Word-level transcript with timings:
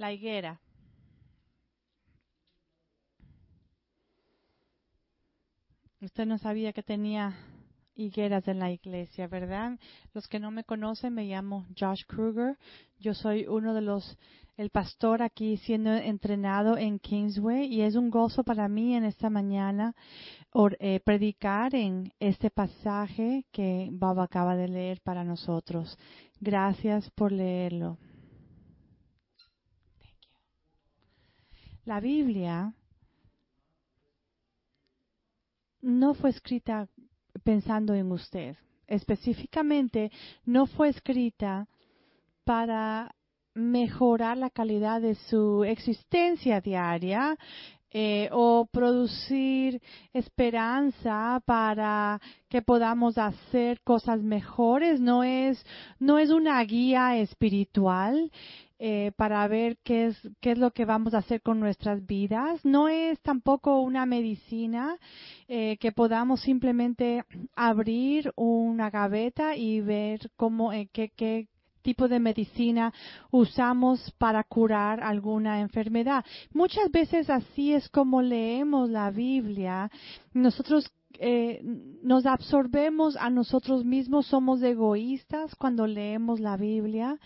La 0.00 0.14
higuera. 0.14 0.58
Usted 6.00 6.24
no 6.24 6.38
sabía 6.38 6.72
que 6.72 6.82
tenía 6.82 7.36
higueras 7.94 8.48
en 8.48 8.60
la 8.60 8.70
iglesia, 8.70 9.26
¿verdad? 9.26 9.78
Los 10.14 10.26
que 10.26 10.40
no 10.40 10.50
me 10.50 10.64
conocen, 10.64 11.12
me 11.12 11.26
llamo 11.26 11.66
Josh 11.78 12.06
Kruger. 12.06 12.56
Yo 12.98 13.12
soy 13.12 13.46
uno 13.46 13.74
de 13.74 13.82
los, 13.82 14.16
el 14.56 14.70
pastor 14.70 15.20
aquí 15.22 15.58
siendo 15.58 15.92
entrenado 15.92 16.78
en 16.78 16.98
Kingsway 16.98 17.66
y 17.66 17.82
es 17.82 17.94
un 17.94 18.08
gozo 18.08 18.42
para 18.42 18.68
mí 18.68 18.96
en 18.96 19.04
esta 19.04 19.28
mañana 19.28 19.94
eh, 20.78 21.00
predicar 21.04 21.74
en 21.74 22.10
este 22.18 22.48
pasaje 22.48 23.44
que 23.52 23.90
Bob 23.92 24.18
acaba 24.20 24.56
de 24.56 24.68
leer 24.68 25.02
para 25.02 25.24
nosotros. 25.24 25.98
Gracias 26.40 27.10
por 27.10 27.32
leerlo. 27.32 27.98
La 31.90 31.98
Biblia 31.98 32.72
no 35.82 36.14
fue 36.14 36.30
escrita 36.30 36.86
pensando 37.42 37.94
en 37.94 38.12
usted. 38.12 38.56
Específicamente, 38.86 40.12
no 40.44 40.66
fue 40.66 40.90
escrita 40.90 41.66
para 42.44 43.12
mejorar 43.54 44.36
la 44.36 44.50
calidad 44.50 45.00
de 45.00 45.16
su 45.16 45.64
existencia 45.64 46.60
diaria 46.60 47.36
eh, 47.92 48.28
o 48.32 48.66
producir 48.70 49.80
esperanza 50.12 51.42
para 51.44 52.20
que 52.48 52.62
podamos 52.62 53.18
hacer 53.18 53.80
cosas 53.82 54.22
mejores. 54.22 55.00
No 55.00 55.24
es, 55.24 55.64
no 55.98 56.18
es 56.18 56.30
una 56.30 56.62
guía 56.64 57.16
espiritual. 57.18 58.30
Eh, 58.82 59.12
para 59.14 59.46
ver 59.46 59.76
qué 59.84 60.06
es, 60.06 60.16
qué 60.40 60.52
es 60.52 60.58
lo 60.58 60.70
que 60.70 60.86
vamos 60.86 61.12
a 61.12 61.18
hacer 61.18 61.42
con 61.42 61.60
nuestras 61.60 62.06
vidas. 62.06 62.64
No 62.64 62.88
es 62.88 63.20
tampoco 63.20 63.82
una 63.82 64.06
medicina 64.06 64.96
eh, 65.48 65.76
que 65.76 65.92
podamos 65.92 66.40
simplemente 66.40 67.26
abrir 67.54 68.32
una 68.36 68.88
gaveta 68.88 69.54
y 69.54 69.82
ver 69.82 70.30
cómo, 70.34 70.72
eh, 70.72 70.88
qué, 70.94 71.10
qué 71.14 71.48
tipo 71.82 72.08
de 72.08 72.20
medicina 72.20 72.92
usamos 73.30 74.12
para 74.18 74.44
curar 74.44 75.02
alguna 75.02 75.60
enfermedad. 75.60 76.24
Muchas 76.52 76.90
veces 76.90 77.30
así 77.30 77.72
es 77.72 77.88
como 77.88 78.22
leemos 78.22 78.90
la 78.90 79.10
Biblia. 79.10 79.90
Nosotros 80.32 80.90
eh, 81.18 81.60
nos 82.02 82.24
absorbemos 82.24 83.16
a 83.16 83.30
nosotros 83.30 83.84
mismos, 83.84 84.26
somos 84.26 84.62
egoístas 84.62 85.54
cuando 85.54 85.86
leemos 85.86 86.40
la 86.40 86.56
Biblia 86.56 87.18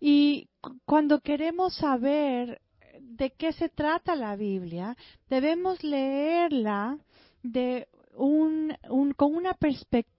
y 0.00 0.48
cuando 0.84 1.20
queremos 1.20 1.74
saber 1.76 2.60
de 3.00 3.30
qué 3.30 3.52
se 3.52 3.68
trata 3.68 4.16
la 4.16 4.36
Biblia, 4.36 4.96
debemos 5.28 5.82
leerla 5.84 6.98
con 8.14 9.34
una 9.34 9.54
perspectiva 9.54 10.17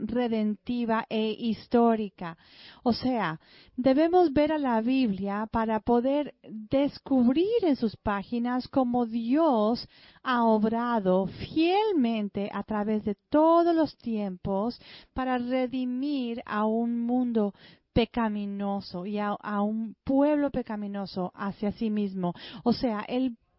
redentiva 0.00 1.04
e 1.08 1.30
histórica. 1.38 2.36
O 2.82 2.92
sea, 2.92 3.40
debemos 3.76 4.32
ver 4.32 4.52
a 4.52 4.58
la 4.58 4.80
Biblia 4.80 5.48
para 5.50 5.80
poder 5.80 6.34
descubrir 6.42 7.62
en 7.62 7.76
sus 7.76 7.96
páginas 7.96 8.68
cómo 8.68 9.06
Dios 9.06 9.88
ha 10.22 10.44
obrado 10.44 11.26
fielmente 11.26 12.50
a 12.52 12.62
través 12.62 13.04
de 13.04 13.16
todos 13.30 13.74
los 13.74 13.96
tiempos 13.98 14.80
para 15.12 15.38
redimir 15.38 16.42
a 16.46 16.64
un 16.66 17.00
mundo 17.00 17.52
pecaminoso 17.92 19.06
y 19.06 19.18
a, 19.18 19.36
un 19.60 19.96
pueblo 20.04 20.50
pecaminoso 20.50 21.32
hacia 21.34 21.72
sí 21.72 21.90
mismo. 21.90 22.32
O 22.62 22.72
sea, 22.72 23.04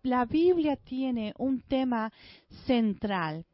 la 0.04 0.26
Biblia 0.26 0.78
tiene 0.78 1.34
un 1.38 1.62
tema 1.62 2.12
central. 2.66 3.46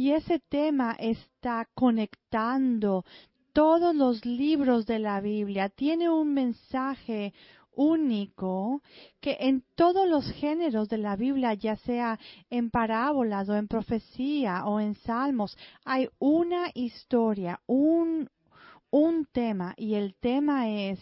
Y 0.00 0.12
ese 0.12 0.38
tema 0.38 0.94
está 0.96 1.68
conectando 1.74 3.04
todos 3.52 3.96
los 3.96 4.24
libros 4.24 4.86
de 4.86 5.00
la 5.00 5.20
Biblia. 5.20 5.70
Tiene 5.70 6.08
un 6.08 6.34
mensaje 6.34 7.34
único 7.72 8.80
que 9.20 9.38
en 9.40 9.64
todos 9.74 10.08
los 10.08 10.30
géneros 10.34 10.88
de 10.88 10.98
la 10.98 11.16
Biblia, 11.16 11.54
ya 11.54 11.74
sea 11.78 12.16
en 12.48 12.70
parábolas 12.70 13.48
o 13.48 13.56
en 13.56 13.66
profecía 13.66 14.66
o 14.66 14.78
en 14.78 14.94
salmos, 14.94 15.58
hay 15.84 16.08
una 16.20 16.70
historia, 16.74 17.60
un, 17.66 18.30
un 18.90 19.26
tema 19.32 19.74
y 19.76 19.94
el 19.94 20.14
tema 20.14 20.68
es 20.68 21.00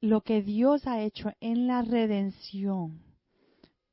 lo 0.00 0.22
que 0.22 0.40
Dios 0.40 0.86
ha 0.86 1.02
hecho 1.02 1.30
en 1.40 1.66
la 1.66 1.82
redención 1.82 3.09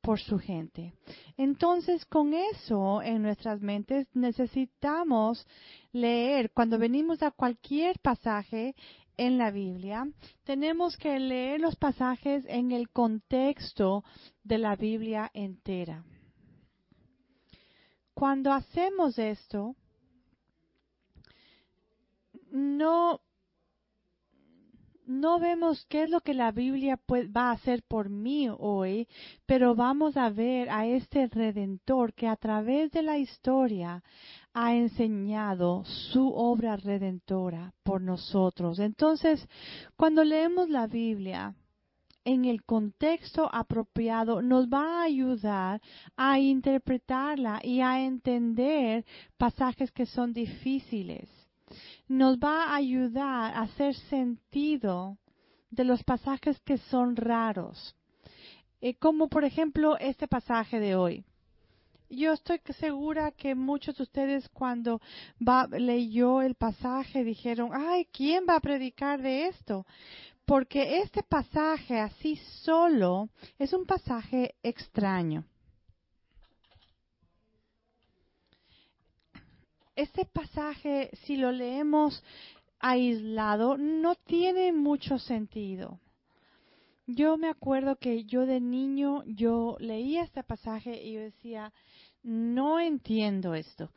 por 0.08 0.20
su 0.20 0.38
gente. 0.38 0.94
Entonces, 1.36 2.06
con 2.06 2.32
eso 2.32 3.02
en 3.02 3.20
nuestras 3.20 3.60
mentes 3.60 4.08
necesitamos 4.14 5.46
leer, 5.92 6.50
cuando 6.52 6.78
venimos 6.78 7.22
a 7.22 7.30
cualquier 7.30 7.98
pasaje 7.98 8.74
en 9.18 9.36
la 9.36 9.50
Biblia, 9.50 10.10
tenemos 10.44 10.96
que 10.96 11.18
leer 11.18 11.60
los 11.60 11.76
pasajes 11.76 12.42
en 12.48 12.72
el 12.72 12.88
contexto 12.88 14.02
de 14.44 14.56
la 14.56 14.76
Biblia 14.76 15.30
entera. 15.34 16.06
Cuando 18.14 18.54
hacemos 18.54 19.18
esto, 19.18 19.76
no 22.50 23.20
no 25.08 25.38
vemos 25.38 25.86
qué 25.88 26.04
es 26.04 26.10
lo 26.10 26.20
que 26.20 26.34
la 26.34 26.52
Biblia 26.52 27.00
va 27.08 27.48
a 27.48 27.52
hacer 27.52 27.82
por 27.82 28.10
mí 28.10 28.48
hoy, 28.58 29.08
pero 29.46 29.74
vamos 29.74 30.16
a 30.16 30.28
ver 30.28 30.68
a 30.68 30.86
este 30.86 31.26
redentor 31.28 32.12
que 32.12 32.28
a 32.28 32.36
través 32.36 32.92
de 32.92 33.02
la 33.02 33.18
historia 33.18 34.02
ha 34.52 34.74
enseñado 34.74 35.84
su 35.84 36.28
obra 36.28 36.76
redentora 36.76 37.72
por 37.82 38.02
nosotros. 38.02 38.78
Entonces, 38.78 39.46
cuando 39.96 40.22
leemos 40.24 40.68
la 40.68 40.86
Biblia, 40.86 41.54
en 42.24 42.44
el 42.44 42.62
contexto 42.64 43.48
apropiado 43.50 44.42
nos 44.42 44.68
va 44.68 45.00
a 45.00 45.04
ayudar 45.04 45.80
a 46.16 46.38
interpretarla 46.38 47.60
y 47.64 47.80
a 47.80 48.04
entender 48.04 49.06
pasajes 49.38 49.90
que 49.90 50.04
son 50.04 50.34
difíciles 50.34 51.37
nos 52.08 52.38
va 52.38 52.64
a 52.64 52.76
ayudar 52.76 53.54
a 53.54 53.62
hacer 53.62 53.94
sentido 53.94 55.18
de 55.70 55.84
los 55.84 56.02
pasajes 56.02 56.58
que 56.60 56.78
son 56.78 57.16
raros. 57.16 57.94
Eh, 58.80 58.94
como 58.94 59.28
por 59.28 59.44
ejemplo 59.44 59.98
este 59.98 60.28
pasaje 60.28 60.78
de 60.80 60.94
hoy. 60.94 61.24
Yo 62.10 62.32
estoy 62.32 62.60
segura 62.78 63.32
que 63.32 63.54
muchos 63.54 63.96
de 63.96 64.04
ustedes 64.04 64.48
cuando 64.48 65.00
leyó 65.72 66.40
el 66.40 66.54
pasaje 66.54 67.22
dijeron, 67.22 67.70
ay, 67.74 68.06
¿quién 68.12 68.46
va 68.48 68.56
a 68.56 68.60
predicar 68.60 69.20
de 69.20 69.48
esto? 69.48 69.84
Porque 70.46 71.00
este 71.00 71.22
pasaje 71.22 72.00
así 72.00 72.36
solo 72.62 73.28
es 73.58 73.74
un 73.74 73.84
pasaje 73.84 74.54
extraño. 74.62 75.44
Este 79.98 80.24
pasaje, 80.24 81.10
si 81.24 81.36
lo 81.36 81.50
leemos 81.50 82.22
aislado, 82.78 83.76
no 83.76 84.14
tiene 84.14 84.72
mucho 84.72 85.18
sentido. 85.18 85.98
Yo 87.08 87.36
me 87.36 87.48
acuerdo 87.48 87.96
que 87.96 88.24
yo 88.24 88.46
de 88.46 88.60
niño, 88.60 89.24
yo 89.26 89.76
leía 89.80 90.22
este 90.22 90.44
pasaje 90.44 91.02
y 91.02 91.14
yo 91.14 91.20
decía, 91.20 91.72
no 92.22 92.78
entiendo 92.78 93.54
esto. 93.54 93.90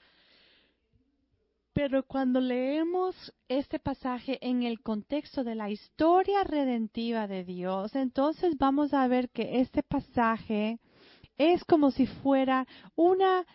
Pero 1.72 2.02
cuando 2.04 2.42
leemos 2.42 3.16
este 3.48 3.78
pasaje 3.78 4.40
en 4.42 4.64
el 4.64 4.82
contexto 4.82 5.44
de 5.44 5.54
la 5.54 5.70
historia 5.70 6.44
redentiva 6.44 7.28
de 7.28 7.44
Dios, 7.44 7.96
entonces 7.96 8.58
vamos 8.58 8.92
a 8.96 9.08
ver 9.08 9.30
que 9.30 9.60
este 9.62 9.84
pasaje 9.84 10.80
es 11.38 11.64
como 11.64 11.92
si 11.92 12.08
fuera 12.08 12.66
una 12.96 13.46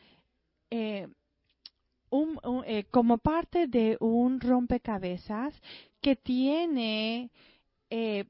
eh, 0.71 1.09
eh, 2.65 2.85
como 2.91 3.19
parte 3.19 3.67
de 3.67 3.97
un 4.01 4.41
rompecabezas 4.41 5.55
que 6.01 6.17
tiene, 6.17 7.31
eh, 7.91 8.25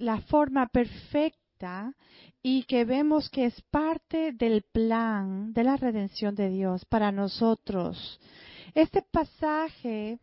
la 0.00 0.20
forma 0.22 0.66
perfecta 0.68 1.94
y 2.42 2.64
que 2.64 2.84
vemos 2.84 3.28
que 3.30 3.46
es 3.46 3.60
parte 3.70 4.32
del 4.32 4.62
plan 4.62 5.52
de 5.52 5.64
la 5.64 5.76
redención 5.76 6.34
de 6.34 6.48
Dios 6.48 6.84
para 6.86 7.12
nosotros. 7.12 8.20
Este 8.74 9.02
pasaje 9.02 10.18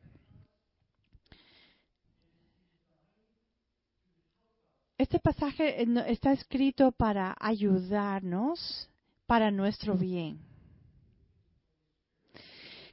Este 4.98 5.20
pasaje 5.20 5.82
eh, 5.82 5.88
está 6.10 6.32
escrito 6.32 6.92
para 6.92 7.36
ayudarnos 7.40 8.88
para 9.26 9.50
nuestro 9.50 9.96
bien 9.96 10.51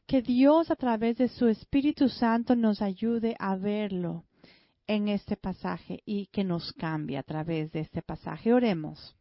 que 0.08 0.22
Dios 0.22 0.70
a 0.72 0.76
través 0.76 1.18
de 1.18 1.28
su 1.28 1.46
Espíritu 1.46 2.08
Santo 2.08 2.56
nos 2.56 2.82
ayude 2.82 3.36
a 3.38 3.54
verlo, 3.54 4.24
en 4.88 5.08
este 5.08 5.36
pasaje 5.36 6.02
y 6.04 6.26
que 6.26 6.42
nos 6.42 6.72
cambie 6.72 7.18
a 7.18 7.22
través 7.22 7.70
de 7.70 7.80
este 7.80 8.02
pasaje. 8.02 8.52
Oremos. 8.52 9.14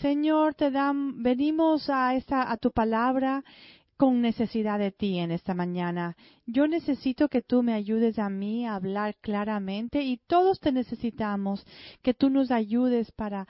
Señor, 0.00 0.54
te 0.54 0.70
dan, 0.70 1.22
venimos 1.22 1.88
a 1.90 2.16
esta, 2.16 2.50
a 2.50 2.56
tu 2.56 2.72
palabra 2.72 3.44
con 3.98 4.22
necesidad 4.22 4.78
de 4.78 4.90
ti 4.90 5.18
en 5.18 5.30
esta 5.30 5.52
mañana. 5.52 6.16
Yo 6.46 6.66
necesito 6.66 7.28
que 7.28 7.42
tú 7.42 7.62
me 7.62 7.74
ayudes 7.74 8.18
a 8.18 8.30
mí 8.30 8.66
a 8.66 8.74
hablar 8.74 9.16
claramente 9.20 10.02
y 10.02 10.16
todos 10.26 10.58
te 10.60 10.72
necesitamos 10.72 11.64
que 12.00 12.14
tú 12.14 12.30
nos 12.30 12.50
ayudes 12.50 13.12
para 13.12 13.46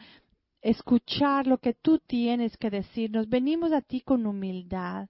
escuchar 0.62 1.46
lo 1.46 1.58
que 1.58 1.74
tú 1.74 2.00
tienes 2.00 2.56
que 2.56 2.70
decirnos. 2.70 3.28
Venimos 3.28 3.72
a 3.72 3.82
ti 3.82 4.00
con 4.00 4.26
humildad, 4.26 5.08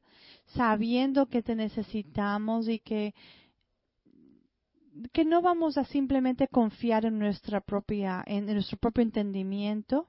sabiendo 0.54 1.26
que 1.26 1.42
te 1.42 1.54
necesitamos 1.54 2.68
y 2.68 2.78
que 2.78 3.14
que 5.12 5.24
no 5.24 5.40
vamos 5.40 5.78
a 5.78 5.84
simplemente 5.84 6.48
confiar 6.48 7.06
en 7.06 7.18
nuestra 7.18 7.60
propia 7.60 8.22
en 8.26 8.46
nuestro 8.46 8.76
propio 8.76 9.02
entendimiento, 9.02 10.08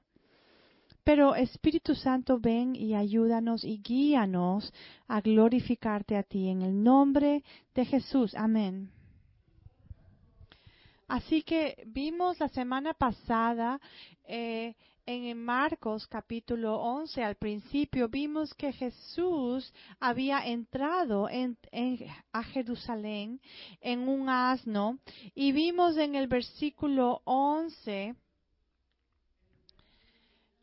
pero 1.04 1.34
Espíritu 1.34 1.94
Santo, 1.94 2.38
ven 2.38 2.74
y 2.74 2.94
ayúdanos 2.94 3.64
y 3.64 3.78
guíanos 3.78 4.72
a 5.06 5.20
glorificarte 5.20 6.16
a 6.16 6.22
ti 6.22 6.48
en 6.48 6.62
el 6.62 6.82
nombre 6.82 7.44
de 7.74 7.84
Jesús. 7.84 8.34
Amén. 8.34 8.90
Así 11.08 11.42
que 11.42 11.84
vimos 11.86 12.40
la 12.40 12.48
semana 12.48 12.94
pasada 12.94 13.78
eh, 14.26 14.74
en 15.06 15.44
Marcos 15.44 16.06
capítulo 16.06 16.76
11 16.76 17.22
al 17.22 17.34
principio 17.36 18.08
vimos 18.08 18.54
que 18.54 18.72
Jesús 18.72 19.72
había 20.00 20.46
entrado 20.46 21.28
en, 21.28 21.58
a 22.32 22.42
Jerusalén 22.42 23.40
en 23.80 24.08
un 24.08 24.28
asno 24.28 24.98
y 25.34 25.52
vimos 25.52 25.98
en 25.98 26.14
el 26.14 26.26
versículo 26.26 27.20
11 27.24 28.14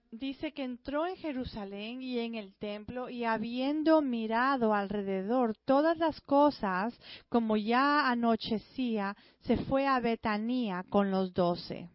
dice 0.10 0.52
que 0.52 0.64
entró 0.64 1.06
en 1.06 1.18
Jerusalén 1.18 2.02
y 2.02 2.20
en 2.20 2.36
el 2.36 2.56
templo 2.56 3.10
y 3.10 3.24
habiendo 3.24 4.02
mirado 4.02 4.74
alrededor 4.74 5.56
todas 5.66 5.98
las 5.98 6.20
cosas, 6.20 7.00
como 7.30 7.56
ya 7.56 8.10
anochecía, 8.10 9.16
se 9.42 9.56
fue 9.56 9.88
a 9.88 10.00
Betanía 10.02 10.84
con 10.90 11.12
los 11.12 11.34
doce. 11.34 11.90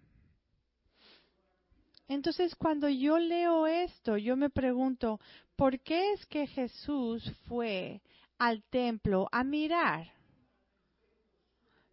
Entonces, 2.09 2.55
cuando 2.55 2.89
yo 2.89 3.19
leo 3.19 3.67
esto, 3.67 4.17
yo 4.17 4.37
me 4.37 4.49
pregunto, 4.49 5.21
¿por 5.57 5.81
qué 5.81 6.13
es 6.13 6.25
que 6.27 6.47
Jesús 6.47 7.33
fue 7.49 8.01
al 8.39 8.63
templo 8.65 9.29
a 9.33 9.43
mirar? 9.43 10.13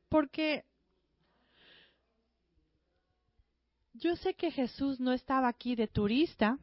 Porque 0.10 0.66
yo 3.94 4.16
sé 4.18 4.36
que 4.36 4.52
Jesús 4.52 5.00
no 5.00 5.14
estaba 5.14 5.48
aquí 5.48 5.76
de 5.76 5.88
turista. 5.88 6.60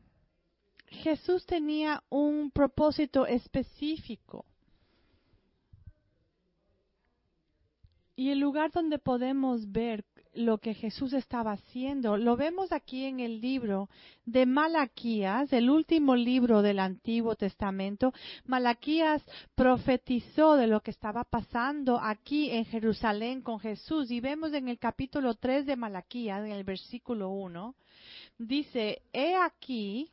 Jesús 0.86 1.44
tenía 1.46 2.04
un 2.08 2.52
propósito 2.52 3.26
específico. 3.26 4.44
Y 8.14 8.30
el 8.30 8.38
lugar 8.38 8.70
donde 8.70 8.98
podemos 8.98 9.72
ver 9.72 10.04
lo 10.34 10.58
que 10.58 10.74
Jesús 10.74 11.12
estaba 11.12 11.52
haciendo. 11.52 12.16
Lo 12.16 12.36
vemos 12.36 12.72
aquí 12.72 13.04
en 13.04 13.20
el 13.20 13.40
libro 13.40 13.88
de 14.24 14.46
Malaquías, 14.46 15.52
el 15.52 15.70
último 15.70 16.14
libro 16.16 16.62
del 16.62 16.78
Antiguo 16.78 17.34
Testamento. 17.34 18.12
Malaquías 18.44 19.22
profetizó 19.54 20.56
de 20.56 20.66
lo 20.66 20.80
que 20.80 20.90
estaba 20.90 21.24
pasando 21.24 21.98
aquí 22.00 22.50
en 22.50 22.64
Jerusalén 22.64 23.42
con 23.42 23.58
Jesús. 23.58 24.10
Y 24.10 24.20
vemos 24.20 24.52
en 24.52 24.68
el 24.68 24.78
capítulo 24.78 25.34
3 25.34 25.66
de 25.66 25.76
Malaquías, 25.76 26.44
en 26.44 26.52
el 26.52 26.64
versículo 26.64 27.30
1, 27.30 27.74
dice, 28.38 29.02
He 29.12 29.34
aquí, 29.36 30.10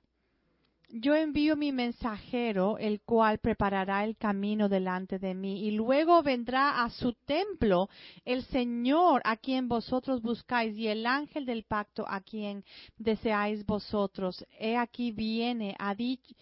yo 0.89 1.16
envío 1.16 1.56
mi 1.56 1.72
mensajero, 1.72 2.78
el 2.78 3.01
cual 3.01 3.39
preparará 3.39 4.04
el 4.06 4.16
camino 4.16 4.69
delante 4.69 5.19
de 5.19 5.34
mí, 5.34 5.66
y 5.66 5.72
luego 5.72 6.24
vendrá 6.24 6.84
a 6.84 6.89
su 6.89 7.13
templo 7.25 7.89
el 8.25 8.44
Señor 8.45 9.22
a 9.25 9.38
quien 9.38 9.68
vosotros 9.68 10.22
buscáis, 10.22 10.78
y 10.78 10.88
el 10.88 11.06
ángel 11.06 11.45
del 11.45 11.63
pacto 11.63 12.06
a 12.07 12.22
quien 12.22 12.63
deseáis 12.98 13.66
vosotros. 13.66 14.45
He 14.60 14.78
aquí 14.78 15.12
viene, 15.12 15.75
ha 15.78 15.94
dicho, 15.94 16.34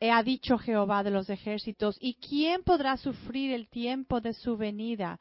ha 0.00 0.22
dicho 0.22 0.58
Jehová 0.58 1.02
de 1.02 1.10
los 1.10 1.28
ejércitos, 1.30 1.96
¿y 2.00 2.14
quién 2.14 2.62
podrá 2.62 2.96
sufrir 2.96 3.52
el 3.52 3.68
tiempo 3.68 4.20
de 4.20 4.34
su 4.34 4.56
venida? 4.56 5.18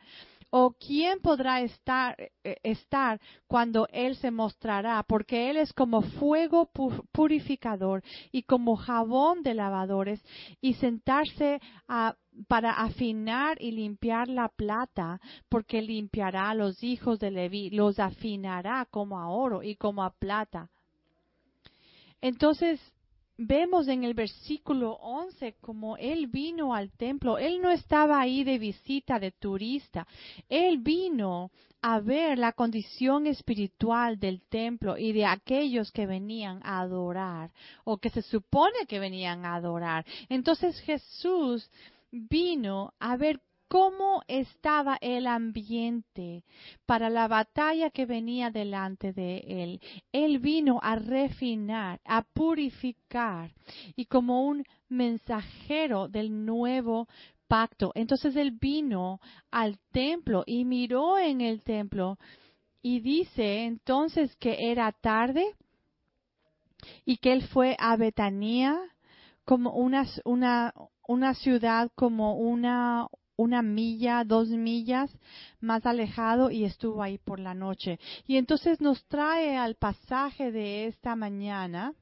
¿O 0.51 0.71
quién 0.71 1.19
podrá 1.19 1.61
estar, 1.61 2.15
eh, 2.19 2.57
estar 2.63 3.21
cuando 3.47 3.87
Él 3.91 4.15
se 4.15 4.31
mostrará? 4.31 5.03
Porque 5.03 5.49
Él 5.49 5.57
es 5.57 5.71
como 5.73 6.01
fuego 6.01 6.71
purificador 7.11 8.03
y 8.31 8.43
como 8.43 8.75
jabón 8.75 9.43
de 9.43 9.53
lavadores 9.53 10.23
y 10.59 10.73
sentarse 10.75 11.61
para 12.47 12.71
afinar 12.71 13.61
y 13.61 13.71
limpiar 13.71 14.27
la 14.27 14.49
plata, 14.49 15.19
porque 15.49 15.81
limpiará 15.81 16.49
a 16.49 16.55
los 16.55 16.83
hijos 16.83 17.19
de 17.19 17.31
Leví, 17.31 17.69
los 17.69 17.99
afinará 17.99 18.87
como 18.89 19.19
a 19.19 19.29
oro 19.29 19.61
y 19.61 19.75
como 19.75 20.03
a 20.03 20.11
plata. 20.11 20.69
Entonces, 22.21 22.81
vemos 23.39 23.87
en 23.87 24.03
el 24.03 24.13
versículo 24.13 24.93
11 25.01 25.55
como 25.61 25.95
él 25.95 26.27
vino 26.27 26.73
al 26.73 26.91
templo, 26.91 27.37
él 27.37 27.61
no 27.61 27.71
estaba 27.71 28.19
ahí 28.19 28.43
de 28.43 28.59
visita, 28.59 29.17
de 29.17 29.31
turista, 29.31 30.05
él 30.49 30.79
vino 30.79 31.49
a 31.81 32.01
ver 32.01 32.37
la 32.37 32.51
condición 32.51 33.27
espiritual 33.27 34.19
del 34.19 34.41
templo 34.41 34.97
y 34.97 35.13
de 35.13 35.25
aquellos 35.25 35.89
que 35.93 36.05
venían 36.05 36.59
a 36.63 36.81
adorar 36.81 37.51
o 37.85 37.97
que 37.97 38.09
se 38.09 38.21
supone 38.21 38.85
que 38.89 38.99
venían 38.99 39.45
a 39.45 39.55
adorar. 39.55 40.05
Entonces 40.27 40.77
Jesús 40.81 41.69
vino 42.11 42.93
a 42.99 43.15
ver 43.15 43.39
cómo 43.69 44.23
estaba 44.27 44.97
el 44.99 45.27
ambiente 45.27 46.43
para 46.85 47.09
la 47.09 47.27
batalla 47.27 47.91
que 47.91 48.07
venía 48.07 48.49
delante 48.49 49.13
de 49.13 49.37
él. 49.47 49.79
Él 50.11 50.39
vino 50.39 50.79
a 50.81 50.95
refinar, 50.95 52.01
a 52.03 52.23
purificar 52.23 53.53
y 53.95 54.05
como 54.05 54.43
un 54.43 54.65
mensajero 54.89 56.07
del 56.07 56.45
nuevo 56.45 57.07
pacto. 57.47 57.91
Entonces 57.93 58.35
él 58.35 58.57
vino 58.59 59.21
al 59.51 59.77
templo 59.91 60.43
y 60.47 60.65
miró 60.65 61.19
en 61.19 61.41
el 61.41 61.61
templo 61.63 62.17
y 62.81 63.01
dice 63.01 63.65
entonces 63.65 64.35
que 64.37 64.71
era 64.71 64.91
tarde 64.91 65.45
y 67.05 67.17
que 67.17 67.33
él 67.33 67.43
fue 67.47 67.75
a 67.77 67.95
Betanía 67.97 68.79
como 69.45 69.73
una, 69.73 70.07
una, 70.25 70.73
una 71.07 71.33
ciudad 71.35 71.91
como 71.95 72.35
una 72.35 73.07
una 73.39 73.61
milla, 73.61 74.25
dos 74.25 74.49
millas 74.49 75.09
más 75.61 75.85
alejado 75.85 76.51
y 76.51 76.65
estuvo 76.65 77.01
ahí 77.01 77.17
por 77.17 77.39
la 77.39 77.53
noche. 77.53 77.97
Y 78.27 78.35
entonces 78.35 78.81
nos 78.81 79.01
trae 79.05 79.55
al 79.55 79.75
pasaje 79.75 80.51
de 80.51 80.87
esta 80.87 81.15
mañana 81.15 81.93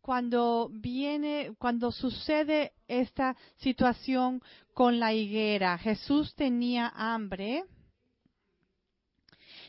cuando 0.00 0.68
viene, 0.72 1.54
cuando 1.58 1.92
sucede 1.92 2.72
esta 2.88 3.36
situación 3.56 4.42
con 4.74 4.98
la 4.98 5.12
higuera. 5.12 5.78
Jesús 5.78 6.34
tenía 6.34 6.92
hambre 6.96 7.64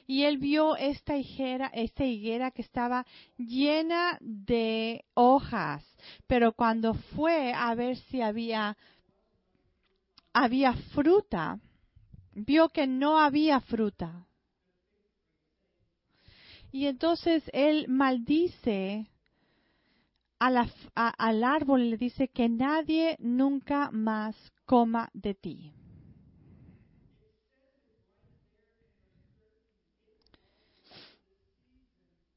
y 0.08 0.24
él 0.24 0.38
vio 0.38 0.78
esta 0.78 1.18
higuera, 1.18 1.70
esta 1.74 2.06
higuera 2.06 2.52
que 2.52 2.62
estaba 2.62 3.06
llena 3.38 4.18
de 4.22 5.04
hojas, 5.14 5.86
pero 6.26 6.54
cuando 6.54 6.94
fue 6.94 7.54
a 7.54 7.76
ver 7.76 7.98
si 7.98 8.22
había 8.22 8.78
había 10.32 10.74
fruta, 10.94 11.60
vio 12.34 12.70
que 12.70 12.88
no 12.88 13.20
había 13.20 13.60
fruta. 13.60 14.28
Y 16.72 16.86
entonces 16.86 17.44
él 17.54 17.88
maldice 17.90 19.08
al 20.40 21.44
árbol 21.44 21.82
y 21.82 21.90
le 21.90 21.98
dice 21.98 22.28
que 22.28 22.48
nadie 22.48 23.18
nunca 23.20 23.90
más 23.92 24.36
coma 24.66 25.10
de 25.14 25.34
ti. 25.34 25.74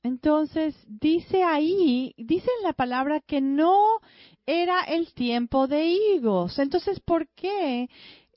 Entonces 0.03 0.75
dice 0.87 1.43
ahí, 1.43 2.15
dice 2.17 2.49
en 2.59 2.65
la 2.65 2.73
palabra 2.73 3.21
que 3.21 3.41
no 3.41 4.01
era 4.47 4.83
el 4.85 5.13
tiempo 5.13 5.67
de 5.67 5.87
higos. 5.87 6.59
Entonces, 6.59 7.01
¿por 7.01 7.29
qué 7.29 7.89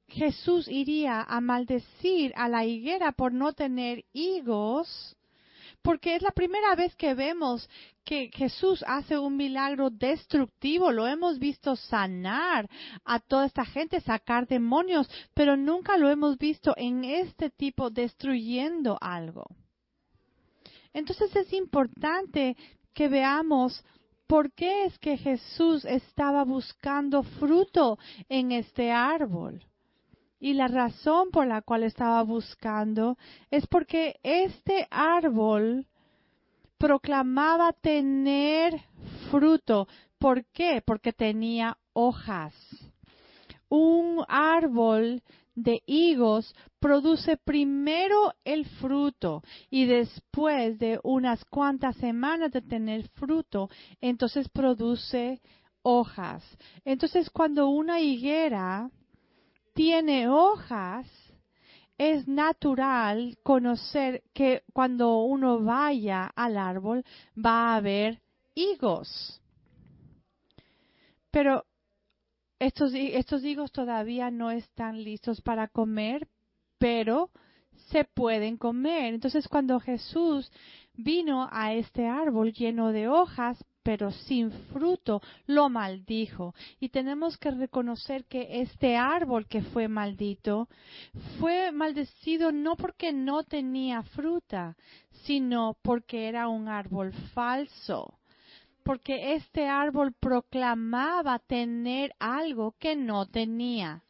Jesús 0.07 0.67
iría 0.67 1.21
a 1.21 1.41
maldecir 1.41 2.33
a 2.35 2.49
la 2.49 2.65
higuera 2.65 3.13
por 3.13 3.33
no 3.33 3.53
tener 3.53 4.05
higos? 4.13 5.15
porque 5.83 6.15
es 6.15 6.21
la 6.21 6.31
primera 6.31 6.75
vez 6.75 6.95
que 6.95 7.13
vemos 7.13 7.69
que 8.05 8.31
Jesús 8.33 8.83
hace 8.87 9.17
un 9.17 9.35
milagro 9.35 9.89
destructivo. 9.89 10.91
Lo 10.91 11.07
hemos 11.07 11.39
visto 11.39 11.75
sanar 11.75 12.69
a 13.03 13.19
toda 13.19 13.45
esta 13.45 13.65
gente, 13.65 13.99
sacar 13.99 14.47
demonios, 14.47 15.09
pero 15.33 15.57
nunca 15.57 15.97
lo 15.97 16.09
hemos 16.09 16.37
visto 16.37 16.73
en 16.77 17.03
este 17.03 17.49
tipo 17.49 17.89
destruyendo 17.89 18.97
algo. 18.99 19.45
Entonces 20.93 21.35
es 21.35 21.51
importante 21.53 22.55
que 22.93 23.07
veamos 23.07 23.83
por 24.27 24.51
qué 24.53 24.85
es 24.85 24.97
que 24.99 25.17
Jesús 25.17 25.85
estaba 25.85 26.43
buscando 26.43 27.23
fruto 27.23 27.97
en 28.29 28.51
este 28.51 28.91
árbol. 28.91 29.63
Y 30.39 30.53
la 30.53 30.67
razón 30.67 31.31
por 31.31 31.47
la 31.47 31.61
cual 31.61 31.83
estaba 31.83 32.21
buscando 32.23 33.17
es 33.49 33.65
porque 33.67 34.19
este 34.23 34.87
árbol 34.91 35.87
proclamaba 36.77 37.71
tener 37.71 38.81
fruto. 39.31 39.87
¿Por 40.19 40.45
qué? 40.47 40.83
Porque 40.85 41.13
tenía 41.13 41.77
hojas. 41.93 42.53
Un 43.69 44.23
árbol 44.27 45.21
de 45.55 45.81
higos 45.85 46.55
produce 46.79 47.37
primero 47.37 48.33
el 48.43 48.65
fruto 48.65 49.43
y 49.69 49.85
después 49.85 50.79
de 50.79 50.99
unas 51.03 51.43
cuantas 51.45 51.95
semanas 51.97 52.51
de 52.51 52.61
tener 52.61 53.07
fruto, 53.09 53.69
entonces 54.01 54.49
produce 54.49 55.41
hojas. 55.83 56.43
Entonces 56.85 57.29
cuando 57.29 57.67
una 57.67 57.99
higuera 57.99 58.89
tiene 59.73 60.27
hojas, 60.27 61.07
es 61.97 62.27
natural 62.27 63.37
conocer 63.43 64.23
que 64.33 64.63
cuando 64.73 65.21
uno 65.23 65.61
vaya 65.61 66.25
al 66.35 66.57
árbol 66.57 67.03
va 67.37 67.73
a 67.73 67.75
haber 67.75 68.21
higos. 68.55 69.41
Pero 71.31 71.65
estos, 72.65 72.93
estos 72.93 73.43
higos 73.43 73.71
todavía 73.71 74.31
no 74.31 74.51
están 74.51 75.03
listos 75.03 75.41
para 75.41 75.67
comer, 75.67 76.27
pero 76.77 77.29
se 77.91 78.05
pueden 78.05 78.57
comer. 78.57 79.13
Entonces 79.13 79.47
cuando 79.47 79.79
Jesús 79.79 80.51
vino 80.95 81.47
a 81.51 81.73
este 81.73 82.07
árbol 82.07 82.53
lleno 82.53 82.91
de 82.91 83.07
hojas, 83.07 83.63
pero 83.83 84.11
sin 84.11 84.51
fruto, 84.71 85.21
lo 85.45 85.69
maldijo. 85.69 86.55
Y 86.79 86.89
tenemos 86.89 87.37
que 87.37 87.51
reconocer 87.51 88.25
que 88.25 88.61
este 88.61 88.95
árbol 88.95 89.45
que 89.47 89.61
fue 89.61 89.89
maldito 89.89 90.69
fue 91.39 91.71
maldecido 91.73 92.51
no 92.53 92.77
porque 92.77 93.11
no 93.11 93.43
tenía 93.43 94.03
fruta, 94.03 94.77
sino 95.25 95.75
porque 95.81 96.29
era 96.29 96.47
un 96.47 96.69
árbol 96.69 97.11
falso. 97.33 98.19
Porque 98.83 99.33
este 99.33 99.67
árbol 99.67 100.13
proclamaba 100.13 101.39
tener 101.39 102.13
algo 102.19 102.75
que 102.79 102.95
no 102.95 103.25
tenía. 103.25 104.03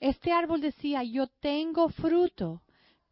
Este 0.00 0.32
árbol 0.32 0.60
decía, 0.60 1.02
yo 1.02 1.26
tengo 1.40 1.88
fruto, 1.88 2.62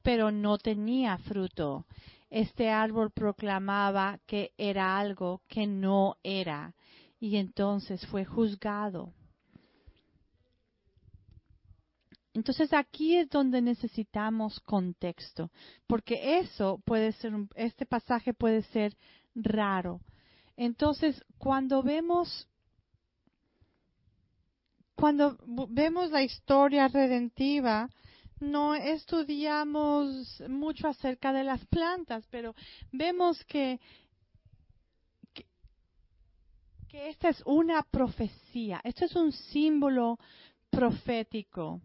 pero 0.02 0.30
no 0.30 0.58
tenía 0.58 1.18
fruto 1.18 1.86
este 2.30 2.70
árbol 2.70 3.10
proclamaba 3.10 4.20
que 4.26 4.52
era 4.56 4.98
algo 4.98 5.42
que 5.48 5.66
no 5.66 6.16
era 6.22 6.74
y 7.18 7.36
entonces 7.36 8.06
fue 8.06 8.24
juzgado. 8.24 9.12
Entonces 12.32 12.72
aquí 12.72 13.16
es 13.16 13.28
donde 13.28 13.60
necesitamos 13.60 14.60
contexto, 14.60 15.50
porque 15.88 16.38
eso 16.38 16.80
puede 16.84 17.12
ser, 17.12 17.32
este 17.56 17.84
pasaje 17.84 18.32
puede 18.32 18.62
ser 18.62 18.96
raro. 19.34 20.00
Entonces, 20.60 21.24
cuando 21.38 21.82
vemos, 21.82 22.46
cuando 24.94 25.38
vemos 25.70 26.10
la 26.10 26.22
historia 26.22 26.86
redentiva, 26.86 27.88
no 28.40 28.74
estudiamos 28.74 30.38
mucho 30.50 30.86
acerca 30.86 31.32
de 31.32 31.44
las 31.44 31.64
plantas, 31.64 32.26
pero 32.30 32.54
vemos 32.92 33.42
que, 33.46 33.80
que, 35.32 37.08
esta 37.08 37.30
es 37.30 37.42
una 37.46 37.82
profecía, 37.82 38.82
esto 38.84 39.06
es 39.06 39.16
un 39.16 39.32
símbolo 39.32 40.18
profético 40.68 41.80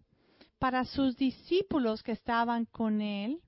para 0.60 0.84
sus 0.84 1.15
discípulos 1.15 2.03
que 2.03 2.12
estaban 2.12 2.65
con 2.65 3.00
él 3.00 3.41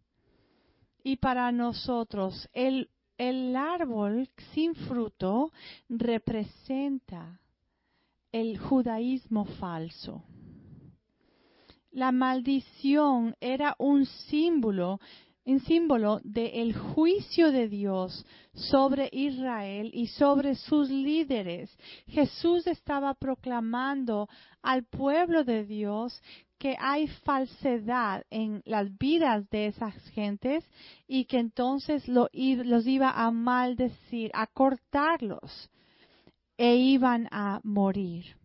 y 1.04 1.18
para 1.18 1.52
nosotros. 1.52 2.48
El, 2.54 2.90
el 3.18 3.56
árbol 3.56 4.30
sin 4.54 4.76
fruto 4.76 5.52
representa 5.90 7.40
el 8.32 8.58
judaísmo 8.58 9.46
falso 9.46 10.24
la 11.98 12.12
maldición 12.12 13.36
era 13.42 13.76
un 13.80 14.06
símbolo, 14.06 15.00
un 15.46 15.60
símbolo 15.62 16.22
del 16.24 16.76
juicio 16.76 17.52
de 17.52 17.68
Dios 17.68 18.24
sobre 18.54 19.10
Israel 19.12 19.90
y 19.92 20.06
sobre 20.06 20.54
sus 20.54 20.92
líderes. 20.92 21.76
Jesús 22.06 22.68
estaba 22.68 23.16
proclamando 23.16 24.30
al 24.62 24.84
pueblo 24.84 25.44
de 25.44 25.66
Dios 25.66 26.22
que 26.58 26.76
hay 26.80 27.08
falsedad 27.08 28.24
en 28.30 28.62
las 28.66 28.98
vidas 28.98 29.50
de 29.50 29.68
esas 29.68 29.96
gentes 30.10 30.68
y 31.08 31.26
que 31.26 31.40
entonces 31.40 32.08
los 32.08 32.30
iba 32.88 33.12
a 33.12 33.32
maldecir, 33.32 34.32
a 34.34 34.48
cortarlos 34.48 35.70
e 36.58 36.76
iban 36.76 37.28
a 37.32 37.60
morir 37.64 38.38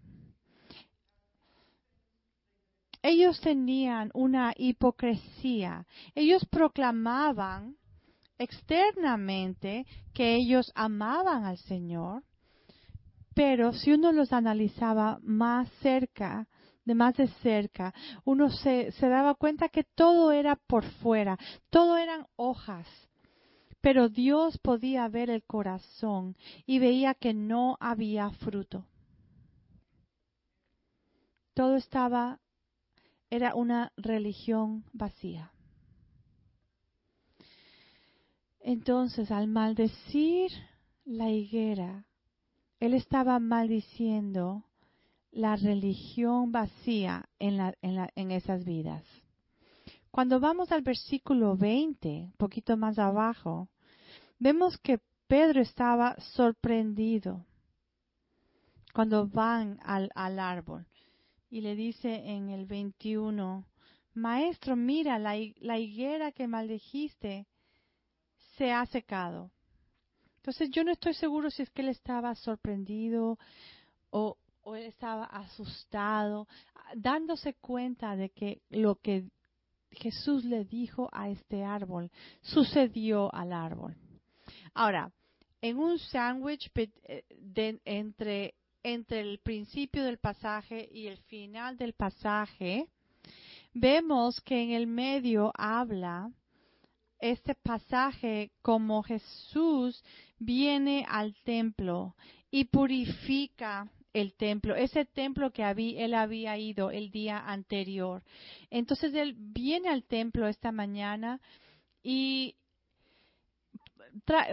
ellos 3.02 3.40
tenían 3.40 4.10
una 4.14 4.54
hipocresía. 4.56 5.86
Ellos 6.14 6.46
proclamaban 6.46 7.76
externamente 8.38 9.86
que 10.14 10.36
ellos 10.36 10.72
amaban 10.74 11.44
al 11.44 11.58
Señor, 11.58 12.22
pero 13.34 13.72
si 13.72 13.92
uno 13.92 14.12
los 14.12 14.32
analizaba 14.32 15.18
más 15.22 15.68
cerca, 15.80 16.46
de 16.84 16.94
más 16.94 17.16
de 17.16 17.28
cerca, 17.42 17.94
uno 18.24 18.50
se, 18.50 18.92
se 18.92 19.08
daba 19.08 19.34
cuenta 19.34 19.68
que 19.68 19.84
todo 19.84 20.32
era 20.32 20.56
por 20.56 20.84
fuera, 20.84 21.38
todo 21.70 21.96
eran 21.96 22.26
hojas. 22.36 22.86
Pero 23.80 24.08
Dios 24.08 24.58
podía 24.58 25.08
ver 25.08 25.28
el 25.30 25.42
corazón 25.42 26.36
y 26.66 26.78
veía 26.78 27.14
que 27.14 27.34
no 27.34 27.76
había 27.80 28.30
fruto. 28.30 28.86
Todo 31.54 31.76
estaba 31.76 32.38
era 33.28 33.54
una 33.54 33.92
religión 33.96 34.84
vacía. 34.92 35.52
Entonces, 38.60 39.30
al 39.30 39.48
maldecir 39.48 40.52
la 41.04 41.30
higuera, 41.30 42.04
él 42.78 42.94
estaba 42.94 43.38
maldiciendo 43.38 44.64
la 45.32 45.56
religión 45.56 46.52
vacía 46.52 47.28
en, 47.38 48.30
esas 48.30 48.64
vidas. 48.64 49.04
Cuando 50.10 50.40
vamos 50.40 50.70
al 50.72 50.82
versículo 50.82 51.56
20, 51.56 52.08
un 52.08 52.32
poquito 52.32 52.76
más 52.76 52.98
abajo, 52.98 53.68
vemos 54.38 54.78
que 54.78 55.00
Pedro 55.26 55.60
estaba 55.60 56.16
sorprendido 56.34 57.44
cuando 58.92 59.26
van 59.26 59.80
al, 59.82 60.10
al 60.14 60.38
árbol 60.38 60.86
y 61.52 61.60
le 61.60 61.76
dice 61.76 62.14
en 62.14 62.48
el 62.48 62.64
21, 62.64 63.66
Maestro, 64.14 64.74
mira, 64.74 65.18
la, 65.18 65.36
higuera 65.36 66.32
que 66.32 66.46
maldijiste 66.46 67.46
se 68.56 68.72
ha 68.72 68.86
secado. 68.86 69.50
Entonces 70.36 70.70
yo 70.70 70.82
no 70.82 70.92
estoy 70.92 71.12
seguro 71.12 71.50
si 71.50 71.62
es 71.62 71.68
que 71.68 71.82
él 71.82 71.88
estaba 71.88 72.34
sorprendido 72.36 73.38
o, 74.08 74.38
o 74.62 74.76
él 74.76 74.84
estaba 74.84 75.24
asustado, 75.24 76.48
dándose 76.94 77.54
cuenta 77.54 78.16
de 78.16 78.30
que 78.30 78.62
lo 78.70 78.96
que 78.96 79.24
Jesús 79.90 80.44
le 80.44 80.64
dijo 80.64 81.08
a 81.12 81.28
este 81.28 81.64
árbol 81.64 82.10
sucedió 82.40 83.32
al 83.34 83.52
árbol. 83.52 83.96
Ahora, 84.74 85.12
en 85.60 85.78
un 85.78 85.98
sándwich 85.98 86.70
eh, 86.74 87.78
entre 87.84 88.54
entre 88.82 89.20
el 89.20 89.38
principio 89.38 90.04
del 90.04 90.18
pasaje 90.18 90.88
y 90.90 91.06
el 91.06 91.18
final 91.18 91.76
del 91.76 91.92
pasaje, 91.92 92.88
vemos 93.72 94.40
que 94.40 94.60
en 94.60 94.70
el 94.72 94.86
medio 94.86 95.52
habla 95.54 96.30
este 97.20 97.54
pasaje 97.54 98.50
como 98.60 99.02
Jesús 99.04 100.02
viene 100.38 101.06
al 101.08 101.36
templo 101.44 102.16
y 102.50 102.64
purifica 102.64 103.88
el 104.12 104.34
templo, 104.34 104.74
ese 104.74 105.04
templo 105.04 105.50
que 105.50 105.64
había, 105.64 106.04
él 106.04 106.14
había 106.14 106.56
ido 106.58 106.90
el 106.90 107.10
día 107.10 107.38
anterior. 107.38 108.22
Entonces 108.70 109.14
él 109.14 109.34
viene 109.36 109.88
al 109.88 110.04
templo 110.04 110.48
esta 110.48 110.72
mañana 110.72 111.40
y 112.02 112.56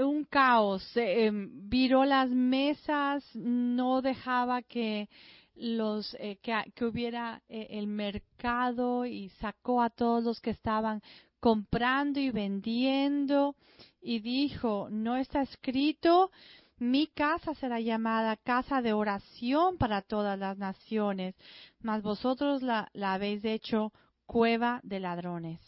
un 0.01 0.23
caos, 0.25 0.89
em, 0.95 1.69
viró 1.69 2.05
las 2.05 2.29
mesas, 2.29 3.23
no 3.35 4.01
dejaba 4.01 4.61
que 4.61 5.09
los 5.55 6.15
eh, 6.19 6.37
que, 6.41 6.85
hubiera 6.85 7.41
eh, 7.49 7.67
el 7.71 7.87
mercado 7.87 9.05
y 9.05 9.29
sacó 9.41 9.81
a 9.81 9.89
todos 9.89 10.23
los 10.23 10.39
que 10.39 10.51
estaban 10.51 11.01
comprando 11.39 12.19
y 12.19 12.31
vendiendo 12.31 13.55
y 14.01 14.19
dijo, 14.19 14.87
no 14.89 15.17
está 15.17 15.41
escrito, 15.41 16.31
mi 16.79 17.07
casa 17.07 17.53
será 17.55 17.79
llamada 17.79 18.37
casa 18.37 18.81
de 18.81 18.93
oración 18.93 19.77
para 19.77 20.01
todas 20.01 20.39
las 20.39 20.57
naciones, 20.57 21.35
mas 21.81 22.01
vosotros 22.01 22.61
la 22.61 22.89
habéis 23.13 23.43
hecho 23.45 23.91
cueva 24.25 24.79
de 24.83 24.99
ladrones. 24.99 25.59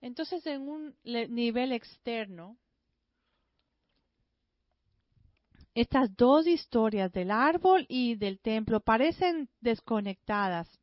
Entonces, 0.00 0.46
en 0.46 0.68
un 0.68 0.96
nivel 1.04 1.72
externo, 1.72 2.56
estas 5.74 6.16
dos 6.16 6.46
historias 6.46 7.12
del 7.12 7.30
árbol 7.30 7.86
y 7.88 8.14
del 8.16 8.40
templo 8.40 8.80
parecen 8.80 9.48
desconectadas. 9.60 10.79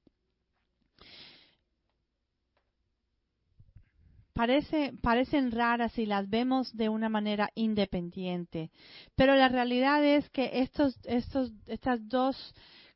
Parecen 5.02 5.52
raras 5.52 5.98
y 5.98 6.06
las 6.06 6.30
vemos 6.30 6.76
de 6.76 6.90
una 6.90 7.10
manera 7.10 7.50
independiente. 7.56 8.72
Pero 9.16 9.36
la 9.36 9.50
realidad 9.50 10.04
es 10.04 10.30
que 10.30 10.62
estos, 10.62 10.98
estos, 11.06 11.52
estas 11.66 12.08
dos 12.08 12.54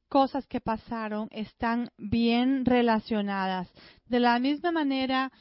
cosas 0.08 0.46
que 0.48 0.62
pasaron 0.62 1.30
están 1.32 1.90
bien 1.98 2.66
relacionadas. 2.66 3.72
De 4.06 4.20
la 4.20 4.38
misma 4.40 4.72
manera 4.72 5.32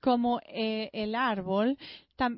como 0.00 0.40
eh, 0.46 0.90
el 0.92 1.14
árbol, 1.14 1.76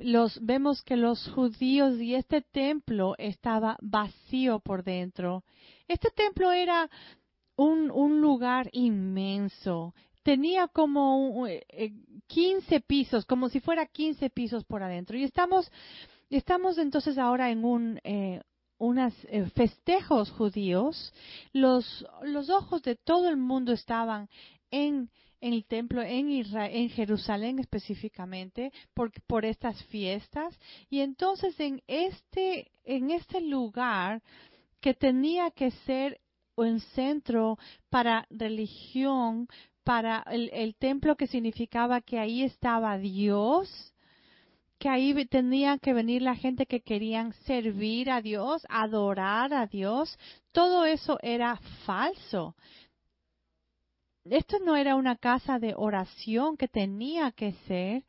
los, 0.00 0.38
vemos 0.44 0.82
que 0.82 0.96
los 0.96 1.28
judíos 1.30 2.00
y 2.00 2.14
este 2.14 2.42
templo 2.42 3.14
estaba 3.18 3.76
vacío 3.80 4.60
por 4.60 4.82
dentro. 4.82 5.44
Este 5.86 6.10
templo 6.10 6.50
era 6.50 6.90
un, 7.56 7.90
un 7.90 8.20
lugar 8.20 8.68
inmenso. 8.72 9.94
Tenía 10.22 10.68
como 10.68 11.46
15 12.28 12.76
eh, 12.76 12.80
pisos, 12.80 13.26
como 13.26 13.48
si 13.48 13.60
fuera 13.60 13.86
15 13.86 14.30
pisos 14.30 14.64
por 14.64 14.82
adentro. 14.82 15.18
Y 15.18 15.24
estamos, 15.24 15.70
estamos 16.30 16.78
entonces 16.78 17.18
ahora 17.18 17.50
en 17.50 17.64
un, 17.64 18.00
eh, 18.04 18.40
unos 18.78 19.12
eh, 19.24 19.44
festejos 19.54 20.30
judíos, 20.30 21.12
los, 21.52 22.06
los 22.22 22.48
ojos 22.48 22.82
de 22.82 22.96
todo 22.96 23.28
el 23.28 23.36
mundo 23.36 23.72
estaban 23.72 24.28
en, 24.70 25.10
en 25.40 25.52
el 25.52 25.64
templo 25.64 26.02
en 26.02 26.30
Israel, 26.30 26.70
en 26.74 26.90
Jerusalén 26.90 27.58
específicamente, 27.58 28.72
por, 28.94 29.10
por 29.26 29.44
estas 29.44 29.82
fiestas. 29.86 30.58
Y 30.88 31.00
entonces 31.00 31.58
en 31.58 31.82
este, 31.86 32.70
en 32.84 33.10
este 33.10 33.40
lugar 33.40 34.22
que 34.80 34.94
tenía 34.94 35.50
que 35.50 35.70
ser 35.70 36.20
un 36.54 36.80
centro 36.80 37.56
para 37.88 38.26
religión, 38.30 39.48
para 39.88 40.22
el, 40.30 40.74
templo 40.74 41.16
que 41.16 41.26
significaba 41.26 42.02
que 42.02 42.18
ahí 42.18 42.42
estaba 42.42 42.98
Dios, 42.98 43.94
que 44.78 44.90
ahí 44.90 45.14
tenía 45.24 45.78
que 45.78 45.94
venir 45.94 46.20
la 46.20 46.34
gente 46.34 46.66
que 46.66 46.82
querían 46.82 47.32
servir 47.46 48.10
a 48.10 48.20
Dios, 48.20 48.66
adorar 48.68 49.54
a 49.54 49.66
Dios, 49.66 50.18
todo 50.52 50.84
eso 50.84 51.18
era 51.22 51.56
falso. 51.86 52.54
Esto 54.26 54.58
no 54.62 54.76
era 54.76 54.94
una 54.94 55.16
casa 55.16 55.58
de 55.58 55.72
oración 55.74 56.58
que 56.58 56.68
tenía 56.68 57.32
que 57.32 57.52
ser, 57.66 58.04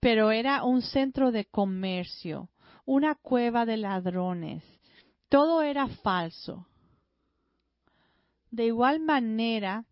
pero 0.00 0.32
era 0.32 0.64
un 0.64 0.82
centro 0.82 1.30
de 1.30 1.44
comercio, 1.44 2.48
una 2.84 3.14
cueva 3.14 3.64
de 3.64 3.76
ladrones. 3.76 4.64
Todo 5.28 5.62
era 5.62 5.86
falso. 5.86 6.66
De 8.50 8.66
igual 8.66 8.98
manera, 8.98 9.84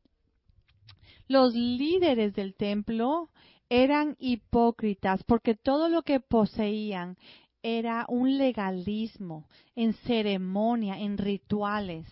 los 1.30 1.54
líderes 1.54 2.34
del 2.34 2.56
templo 2.56 3.30
eran 3.68 4.16
hipócritas 4.18 5.22
porque 5.22 5.54
todo 5.54 5.88
lo 5.88 6.02
que 6.02 6.18
poseían 6.18 7.16
era 7.62 8.04
un 8.08 8.36
legalismo 8.36 9.48
en 9.76 9.92
ceremonia, 9.92 10.98
en 10.98 11.16
rituales. 11.16 12.08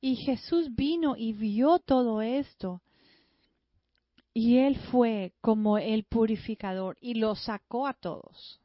Y 0.00 0.16
Jesús 0.16 0.74
vino 0.74 1.14
y 1.16 1.32
vio 1.32 1.78
todo 1.78 2.22
esto. 2.22 2.82
Y 4.32 4.56
Él 4.58 4.80
fue 4.90 5.32
como 5.40 5.78
el 5.78 6.02
purificador 6.02 6.98
y 7.00 7.14
lo 7.14 7.36
sacó 7.36 7.86
a 7.86 7.94
todos. 7.94 8.60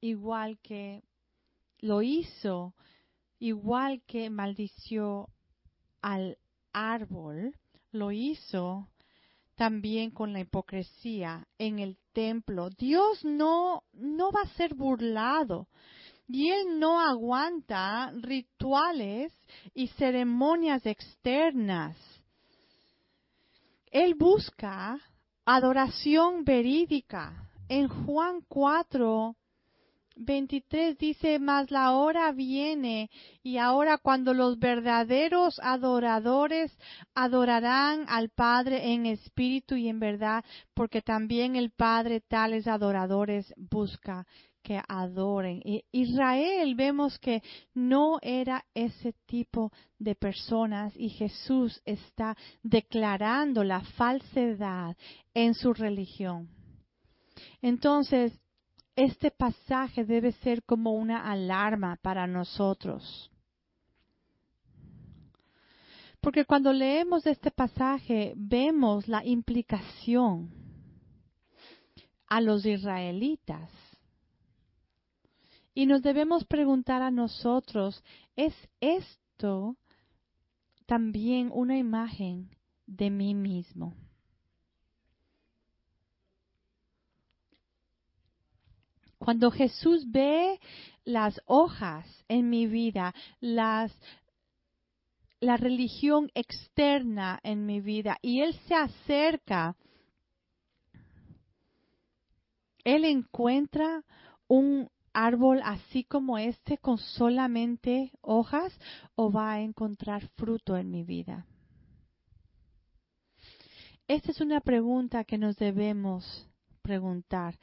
Igual 0.00 0.58
que 0.60 1.02
lo 1.80 2.00
hizo, 2.00 2.74
igual 3.38 4.00
que 4.06 4.30
maldició 4.30 5.28
al 6.02 6.38
árbol, 6.72 7.54
lo 7.92 8.12
hizo 8.12 8.88
también 9.56 10.10
con 10.10 10.32
la 10.32 10.40
hipocresía 10.40 11.46
en 11.58 11.80
el 11.80 11.98
templo. 12.12 12.70
Dios 12.70 13.24
no, 13.24 13.82
no 13.92 14.30
va 14.32 14.42
a 14.42 14.54
ser 14.54 14.74
burlado. 14.74 15.68
Y 16.26 16.50
Él 16.50 16.78
no 16.78 17.00
aguanta 17.00 18.12
rituales 18.12 19.32
y 19.74 19.88
ceremonias 19.88 20.86
externas. 20.86 21.96
Él 23.90 24.14
busca 24.14 24.98
adoración 25.44 26.44
verídica. 26.44 27.50
En 27.68 27.88
Juan 27.88 28.42
4, 28.48 29.36
23 30.20 30.98
dice, 30.98 31.38
mas 31.38 31.70
la 31.70 31.92
hora 31.92 32.30
viene 32.32 33.10
y 33.42 33.56
ahora 33.56 33.98
cuando 33.98 34.34
los 34.34 34.58
verdaderos 34.58 35.58
adoradores 35.62 36.76
adorarán 37.14 38.04
al 38.08 38.28
Padre 38.28 38.92
en 38.92 39.06
espíritu 39.06 39.76
y 39.76 39.88
en 39.88 39.98
verdad, 39.98 40.44
porque 40.74 41.00
también 41.00 41.56
el 41.56 41.70
Padre 41.70 42.20
tales 42.20 42.66
adoradores 42.66 43.52
busca 43.56 44.26
que 44.62 44.80
adoren. 44.88 45.62
Israel 45.90 46.74
vemos 46.74 47.18
que 47.18 47.42
no 47.72 48.18
era 48.20 48.64
ese 48.74 49.14
tipo 49.26 49.72
de 49.98 50.14
personas 50.14 50.92
y 50.96 51.08
Jesús 51.08 51.80
está 51.86 52.36
declarando 52.62 53.64
la 53.64 53.80
falsedad 53.80 54.96
en 55.32 55.54
su 55.54 55.72
religión. 55.72 56.50
Entonces, 57.62 58.38
este 59.04 59.30
pasaje 59.30 60.04
debe 60.04 60.32
ser 60.32 60.62
como 60.62 60.92
una 60.92 61.30
alarma 61.30 61.96
para 62.02 62.26
nosotros. 62.26 63.30
Porque 66.20 66.44
cuando 66.44 66.70
leemos 66.70 67.26
este 67.26 67.50
pasaje 67.50 68.34
vemos 68.36 69.08
la 69.08 69.24
implicación 69.24 70.50
a 72.26 72.42
los 72.42 72.66
israelitas. 72.66 73.70
Y 75.72 75.86
nos 75.86 76.02
debemos 76.02 76.44
preguntar 76.44 77.00
a 77.00 77.10
nosotros, 77.10 78.04
¿es 78.36 78.54
esto 78.80 79.76
también 80.84 81.50
una 81.54 81.78
imagen 81.78 82.50
de 82.86 83.08
mí 83.08 83.34
mismo? 83.34 83.94
Cuando 89.20 89.50
Jesús 89.50 90.10
ve 90.10 90.58
las 91.04 91.42
hojas 91.44 92.06
en 92.26 92.48
mi 92.48 92.66
vida, 92.66 93.14
las, 93.38 93.92
la 95.40 95.58
religión 95.58 96.30
externa 96.34 97.38
en 97.42 97.66
mi 97.66 97.82
vida 97.82 98.16
y 98.22 98.40
Él 98.40 98.54
se 98.66 98.74
acerca, 98.74 99.76
Él 102.82 103.04
encuentra 103.04 104.04
un 104.48 104.88
árbol 105.12 105.60
así 105.64 106.02
como 106.04 106.38
este 106.38 106.78
con 106.78 106.96
solamente 106.96 108.12
hojas 108.22 108.72
o 109.16 109.30
va 109.30 109.52
a 109.52 109.60
encontrar 109.60 110.28
fruto 110.28 110.78
en 110.78 110.90
mi 110.90 111.04
vida. 111.04 111.44
Esta 114.08 114.30
es 114.30 114.40
una 114.40 114.62
pregunta 114.62 115.24
que 115.24 115.36
nos 115.36 115.56
debemos 115.56 116.48
preguntar 116.80 117.58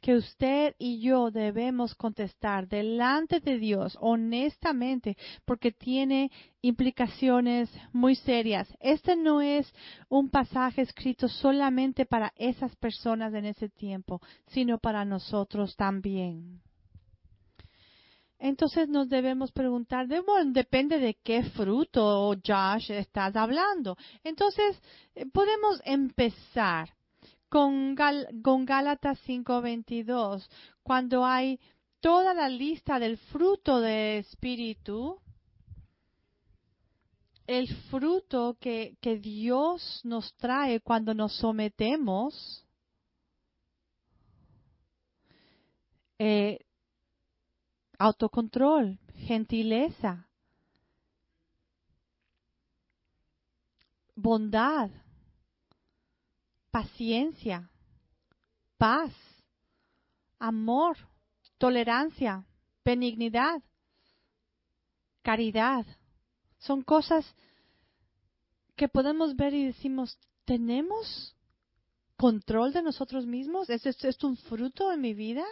que 0.00 0.14
usted 0.14 0.74
y 0.78 1.00
yo 1.00 1.30
debemos 1.30 1.94
contestar 1.94 2.68
delante 2.68 3.40
de 3.40 3.58
Dios 3.58 3.96
honestamente 4.00 5.16
porque 5.44 5.72
tiene 5.72 6.30
implicaciones 6.62 7.70
muy 7.92 8.16
serias. 8.16 8.68
Este 8.80 9.16
no 9.16 9.40
es 9.40 9.72
un 10.08 10.30
pasaje 10.30 10.82
escrito 10.82 11.28
solamente 11.28 12.06
para 12.06 12.32
esas 12.36 12.74
personas 12.76 13.34
en 13.34 13.46
ese 13.46 13.68
tiempo, 13.68 14.20
sino 14.48 14.78
para 14.78 15.04
nosotros 15.04 15.76
también. 15.76 16.60
Entonces 18.40 18.88
nos 18.88 19.10
debemos 19.10 19.52
preguntar, 19.52 20.06
bueno, 20.06 20.52
depende 20.52 20.98
de 20.98 21.14
qué 21.22 21.42
fruto, 21.42 22.34
Josh, 22.44 22.90
estás 22.90 23.36
hablando. 23.36 23.98
Entonces, 24.24 24.80
eh, 25.14 25.26
podemos 25.26 25.78
empezar 25.84 26.88
con, 27.50 27.96
con 28.42 28.64
Gálatas 28.64 29.18
5:22, 29.26 30.48
cuando 30.82 31.26
hay 31.26 31.60
toda 32.00 32.32
la 32.32 32.48
lista 32.48 32.98
del 32.98 33.18
fruto 33.18 33.80
del 33.80 34.20
Espíritu, 34.20 35.20
el 37.46 37.66
fruto 37.90 38.56
que, 38.60 38.96
que 39.00 39.18
Dios 39.18 40.00
nos 40.04 40.32
trae 40.36 40.80
cuando 40.80 41.12
nos 41.12 41.36
sometemos, 41.36 42.64
eh, 46.20 46.60
autocontrol, 47.98 49.00
gentileza, 49.26 50.28
bondad, 54.14 54.90
paciencia, 56.70 57.70
paz, 58.78 59.12
amor, 60.38 60.96
tolerancia, 61.58 62.44
benignidad, 62.84 63.62
caridad. 65.22 65.86
Son 66.58 66.82
cosas 66.82 67.24
que 68.76 68.88
podemos 68.88 69.36
ver 69.36 69.54
y 69.54 69.66
decimos, 69.66 70.18
¿tenemos 70.44 71.36
control 72.16 72.72
de 72.72 72.82
nosotros 72.82 73.26
mismos? 73.26 73.68
¿Es 73.70 73.86
esto 73.86 74.26
un 74.26 74.36
fruto 74.36 74.92
en 74.92 75.00
mi 75.00 75.14
vida? 75.14 75.44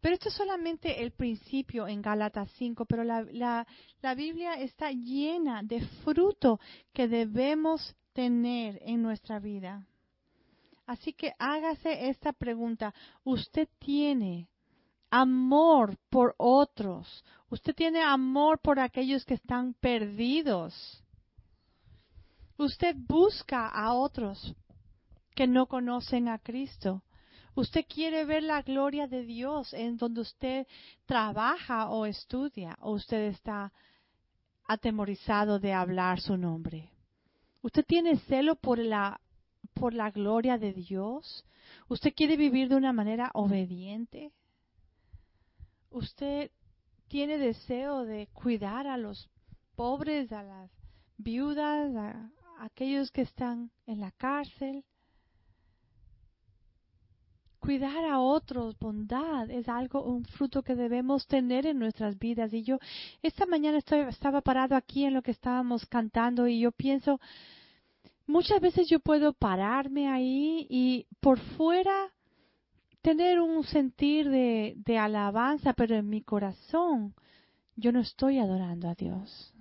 Pero 0.00 0.14
esto 0.14 0.30
es 0.30 0.34
solamente 0.34 1.02
el 1.02 1.12
principio 1.12 1.86
en 1.86 2.00
Gálatas 2.00 2.50
5, 2.56 2.86
pero 2.86 3.04
la, 3.04 3.22
la, 3.32 3.66
la, 4.00 4.14
Biblia 4.14 4.54
está 4.54 4.90
llena 4.92 5.62
de 5.62 5.80
fruto 6.02 6.58
que 6.94 7.06
debemos 7.06 7.94
tener 8.20 8.78
en 8.82 9.00
nuestra 9.00 9.38
vida. 9.38 9.86
Así 10.86 11.14
que 11.14 11.32
hágase 11.38 12.10
esta 12.10 12.34
pregunta. 12.34 12.92
¿Usted 13.24 13.66
tiene 13.78 14.46
amor 15.10 15.96
por 16.10 16.34
otros? 16.36 17.24
¿Usted 17.48 17.74
tiene 17.74 18.02
amor 18.02 18.60
por 18.60 18.78
aquellos 18.78 19.24
que 19.24 19.32
están 19.32 19.72
perdidos? 19.72 21.02
¿Usted 22.58 22.94
busca 22.94 23.66
a 23.66 23.94
otros 23.94 24.54
que 25.34 25.46
no 25.46 25.64
conocen 25.64 26.28
a 26.28 26.38
Cristo? 26.40 27.02
Usted 27.54 27.86
quiere 27.88 28.26
ver 28.26 28.42
la 28.42 28.60
gloria 28.60 29.06
de 29.06 29.24
Dios 29.24 29.72
en 29.72 29.96
donde 29.96 30.20
usted 30.20 30.66
trabaja 31.06 31.88
o 31.88 32.04
estudia, 32.04 32.76
o 32.82 32.92
usted 32.92 33.28
está 33.28 33.72
atemorizado 34.66 35.58
de 35.58 35.72
hablar 35.72 36.20
su 36.20 36.36
nombre. 36.36 36.89
Usted 37.62 37.84
tiene 37.84 38.16
celo 38.18 38.56
por 38.56 38.78
la 38.78 39.20
por 39.74 39.94
la 39.94 40.10
gloria 40.10 40.58
de 40.58 40.72
Dios. 40.72 41.44
Usted 41.88 42.12
quiere 42.14 42.36
vivir 42.36 42.68
de 42.68 42.76
una 42.76 42.92
manera 42.92 43.30
obediente. 43.34 44.32
Usted 45.90 46.50
tiene 47.08 47.38
deseo 47.38 48.04
de 48.04 48.28
cuidar 48.28 48.86
a 48.86 48.96
los 48.96 49.28
pobres, 49.74 50.32
a 50.32 50.42
las 50.42 50.70
viudas, 51.16 51.94
a 51.96 52.30
aquellos 52.60 53.10
que 53.10 53.22
están 53.22 53.70
en 53.86 54.00
la 54.00 54.12
cárcel. 54.12 54.84
Cuidar 57.70 58.04
a 58.04 58.18
otros, 58.18 58.76
bondad, 58.80 59.48
es 59.48 59.68
algo, 59.68 60.02
un 60.02 60.24
fruto 60.24 60.64
que 60.64 60.74
debemos 60.74 61.28
tener 61.28 61.66
en 61.66 61.78
nuestras 61.78 62.18
vidas. 62.18 62.52
Y 62.52 62.64
yo, 62.64 62.80
esta 63.22 63.46
mañana 63.46 63.78
estoy, 63.78 64.00
estaba 64.00 64.40
parado 64.40 64.74
aquí 64.74 65.04
en 65.04 65.14
lo 65.14 65.22
que 65.22 65.30
estábamos 65.30 65.86
cantando 65.86 66.48
y 66.48 66.58
yo 66.58 66.72
pienso, 66.72 67.20
muchas 68.26 68.60
veces 68.60 68.88
yo 68.88 68.98
puedo 68.98 69.32
pararme 69.32 70.08
ahí 70.08 70.66
y 70.68 71.06
por 71.20 71.38
fuera 71.38 72.10
tener 73.02 73.38
un 73.40 73.62
sentir 73.62 74.28
de, 74.28 74.74
de 74.74 74.98
alabanza, 74.98 75.72
pero 75.72 75.94
en 75.94 76.08
mi 76.08 76.22
corazón 76.22 77.14
yo 77.76 77.92
no 77.92 78.00
estoy 78.00 78.40
adorando 78.40 78.88
a 78.88 78.96
Dios. 78.96 79.54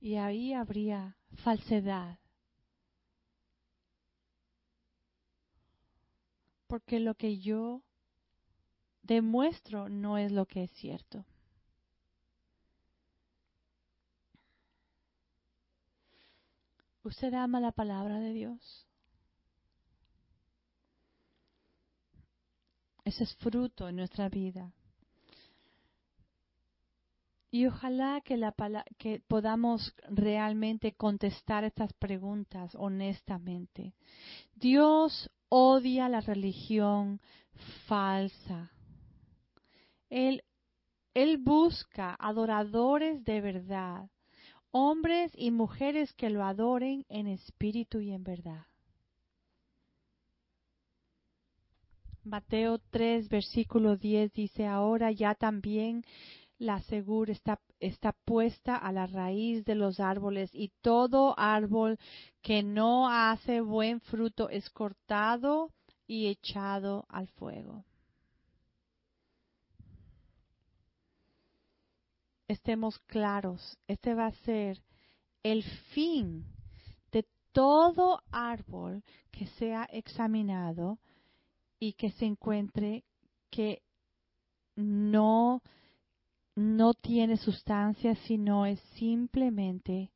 Y 0.00 0.16
ahí 0.16 0.52
habría 0.52 1.14
falsedad. 1.44 2.18
Porque 6.74 6.98
lo 6.98 7.14
que 7.14 7.38
yo 7.38 7.84
demuestro 9.02 9.88
no 9.88 10.18
es 10.18 10.32
lo 10.32 10.44
que 10.46 10.64
es 10.64 10.72
cierto. 10.72 11.24
¿Usted 17.04 17.32
ama 17.32 17.60
la 17.60 17.70
palabra 17.70 18.18
de 18.18 18.32
Dios? 18.32 18.88
Ese 23.04 23.22
es 23.22 23.36
fruto 23.36 23.88
en 23.88 23.94
nuestra 23.94 24.28
vida. 24.28 24.72
Y 27.52 27.68
ojalá 27.68 28.20
que, 28.20 28.36
la, 28.36 28.52
que 28.98 29.20
podamos 29.28 29.94
realmente 30.08 30.96
contestar 30.96 31.62
estas 31.62 31.92
preguntas 31.92 32.74
honestamente. 32.74 33.94
Dios 34.56 35.30
odia 35.56 36.08
la 36.08 36.20
religión 36.20 37.20
falsa. 37.86 38.72
Él, 40.10 40.42
busca 41.38 42.16
adoradores 42.18 43.24
de 43.24 43.40
verdad, 43.40 44.10
hombres 44.72 45.30
y 45.36 45.52
mujeres 45.52 46.12
que 46.14 46.28
lo 46.28 46.44
adoren 46.44 47.06
en 47.08 47.28
espíritu 47.28 48.00
y 48.00 48.10
en 48.10 48.24
verdad. 48.24 48.66
Mateo 52.24 52.80
3, 52.90 53.28
versículo 53.28 53.96
10 53.96 54.32
dice, 54.32 54.66
ahora 54.66 55.12
ya 55.12 55.36
también 55.36 56.04
la 56.58 56.80
segura 56.82 57.32
está, 57.32 57.60
está 57.80 58.12
puesta 58.12 58.76
a 58.76 58.92
la 58.92 59.06
raíz 59.06 59.64
de 59.64 59.74
los 59.74 60.00
árboles 60.00 60.50
y 60.52 60.70
todo 60.80 61.38
árbol 61.38 61.98
que 62.42 62.62
no 62.62 63.08
hace 63.08 63.60
buen 63.60 64.00
fruto 64.00 64.48
es 64.48 64.70
cortado 64.70 65.72
y 66.06 66.28
echado 66.28 67.06
al 67.08 67.28
fuego. 67.28 67.84
Estemos 72.46 72.98
claros, 73.00 73.78
este 73.88 74.14
va 74.14 74.26
a 74.26 74.44
ser 74.44 74.82
el 75.42 75.62
fin 75.92 76.44
de 77.10 77.26
todo 77.52 78.22
árbol 78.30 79.02
que 79.30 79.46
sea 79.58 79.84
examinado 79.90 80.98
y 81.78 81.94
que 81.94 82.10
se 82.12 82.26
encuentre 82.26 83.04
que 83.50 83.82
no 84.76 85.62
no 86.56 86.94
tiene 86.94 87.36
sustancia, 87.36 88.14
sino 88.26 88.66
es 88.66 88.80
simplemente 88.96 90.10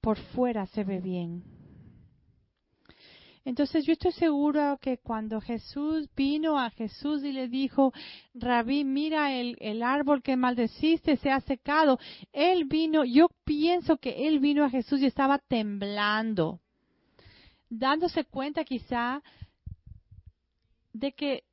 por 0.00 0.18
fuera 0.18 0.66
se 0.66 0.84
ve 0.84 1.00
bien. 1.00 1.42
Entonces 3.44 3.84
yo 3.86 3.92
estoy 3.92 4.10
seguro 4.10 4.76
que 4.82 4.98
cuando 4.98 5.40
Jesús 5.40 6.08
vino 6.16 6.58
a 6.58 6.70
Jesús 6.70 7.22
y 7.22 7.30
le 7.30 7.46
dijo, 7.46 7.92
Rabí, 8.34 8.82
mira 8.82 9.32
el, 9.32 9.56
el, 9.60 9.84
árbol 9.84 10.20
que 10.20 10.36
maldeciste 10.36 11.16
se 11.16 11.30
ha 11.30 11.40
secado, 11.40 12.00
él 12.32 12.64
vino, 12.64 13.04
yo 13.04 13.28
pienso 13.44 13.98
que 13.98 14.26
él 14.26 14.40
vino 14.40 14.64
a 14.64 14.70
Jesús 14.70 15.00
y 15.00 15.06
estaba 15.06 15.38
temblando, 15.38 16.60
dándose 17.70 18.24
cuenta 18.24 18.64
quizá 18.64 19.22
de 20.92 21.12
que 21.12 21.44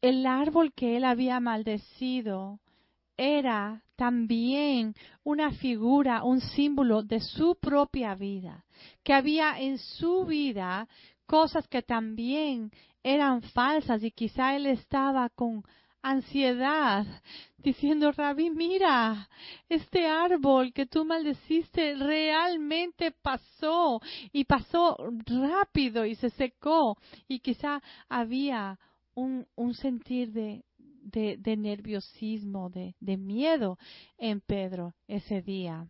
el 0.00 0.24
árbol 0.24 0.72
que 0.72 0.96
él 0.96 1.04
había 1.04 1.40
maldecido 1.40 2.58
era 3.16 3.82
también 3.96 4.94
una 5.22 5.52
figura, 5.52 6.24
un 6.24 6.40
símbolo 6.40 7.02
de 7.02 7.20
su 7.20 7.56
propia 7.60 8.14
vida, 8.14 8.64
que 9.04 9.12
había 9.14 9.60
en 9.60 9.78
su 9.78 10.24
vida 10.24 10.88
cosas 11.26 11.66
que 11.68 11.82
también 11.82 12.70
eran 13.02 13.42
falsas 13.42 14.02
y 14.02 14.10
quizá 14.10 14.56
él 14.56 14.66
estaba 14.66 15.28
con 15.28 15.62
ansiedad, 16.02 17.06
diciendo, 17.58 18.10
Rabí, 18.10 18.50
mira, 18.50 19.28
este 19.68 20.06
árbol 20.06 20.72
que 20.72 20.86
tú 20.86 21.04
maldeciste 21.04 21.94
realmente 21.94 23.12
pasó 23.12 24.00
y 24.32 24.44
pasó 24.44 24.96
rápido 25.26 26.04
y 26.04 26.16
se 26.16 26.30
secó 26.30 26.98
y 27.28 27.38
quizá 27.38 27.80
había 28.08 28.78
un, 29.14 29.46
un 29.54 29.74
sentir 29.74 30.32
de, 30.32 30.64
de, 31.02 31.56
nerviosismo, 31.56 32.70
de, 32.70 33.16
miedo 33.16 33.78
en 34.18 34.40
Pedro 34.40 34.94
ese 35.06 35.42
día. 35.42 35.86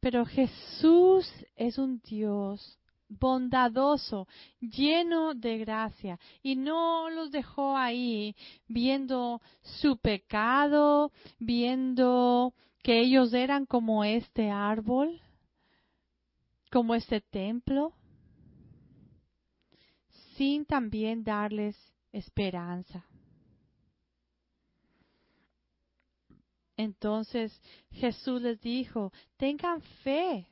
Pero 0.00 0.24
Jesús 0.24 1.30
es 1.54 1.78
un 1.78 2.00
Dios 2.00 2.78
bondadoso, 3.08 4.26
lleno 4.60 5.34
de 5.34 5.58
gracia, 5.58 6.18
y 6.42 6.56
no 6.56 7.10
los 7.10 7.30
dejó 7.30 7.76
ahí 7.76 8.34
viendo 8.66 9.40
su 9.62 9.98
pecado, 9.98 11.12
viendo 11.38 12.54
que 12.82 13.00
ellos 13.00 13.32
eran 13.34 13.66
como 13.66 14.02
este 14.02 14.50
árbol, 14.50 15.20
como 16.70 16.94
este 16.94 17.20
templo, 17.20 17.92
sin 20.36 20.64
también 20.64 21.22
darles 21.22 21.76
esperanza. 22.12 23.04
Entonces 26.82 27.60
Jesús 27.92 28.42
les 28.42 28.60
dijo, 28.60 29.12
tengan 29.36 29.80
fe. 30.02 30.48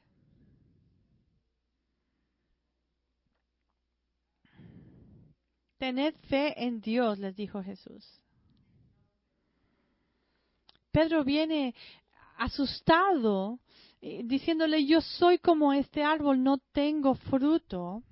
Tened 5.79 6.15
fe 6.29 6.63
en 6.63 6.81
Dios, 6.81 7.19
les 7.19 7.35
dijo 7.35 7.63
Jesús. 7.63 8.21
Pedro 10.93 11.25
viene 11.25 11.75
asustado, 12.37 13.61
eh, 14.03 14.23
diciéndole, 14.25 14.85
yo 14.85 15.01
soy 15.01 15.39
como 15.39 15.73
este 15.73 16.03
árbol, 16.03 16.43
no 16.43 16.59
tengo 16.73 17.15
fruto. 17.15 18.03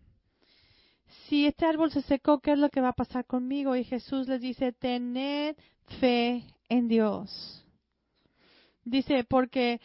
Si 1.26 1.46
este 1.46 1.66
árbol 1.66 1.90
se 1.90 2.02
secó, 2.02 2.40
¿qué 2.40 2.52
es 2.52 2.58
lo 2.58 2.70
que 2.70 2.80
va 2.80 2.88
a 2.88 2.94
pasar 2.94 3.26
conmigo? 3.26 3.76
Y 3.76 3.84
Jesús 3.84 4.28
les 4.28 4.40
dice, 4.40 4.72
tened 4.72 5.56
fe 6.00 6.44
en 6.68 6.88
Dios. 6.88 7.64
Dice, 8.84 9.24
porque 9.24 9.80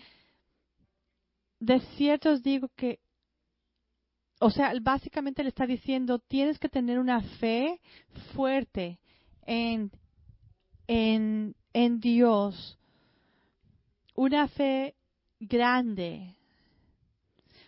de 1.60 1.80
cierto 1.96 2.32
os 2.32 2.44
digo 2.44 2.70
que, 2.76 3.00
o 4.40 4.50
sea, 4.50 4.74
básicamente 4.82 5.44
le 5.44 5.50
está 5.50 5.66
diciendo, 5.66 6.20
tienes 6.20 6.60
que 6.60 6.70
tener 6.70 7.00
una 7.00 7.22
fe 7.40 7.80
fuerte 8.36 9.00
en, 9.46 9.92
en, 10.88 11.56
en 11.72 12.00
Dios, 12.00 12.78
una 14.16 14.48
fe 14.50 14.96
grande, 15.40 16.36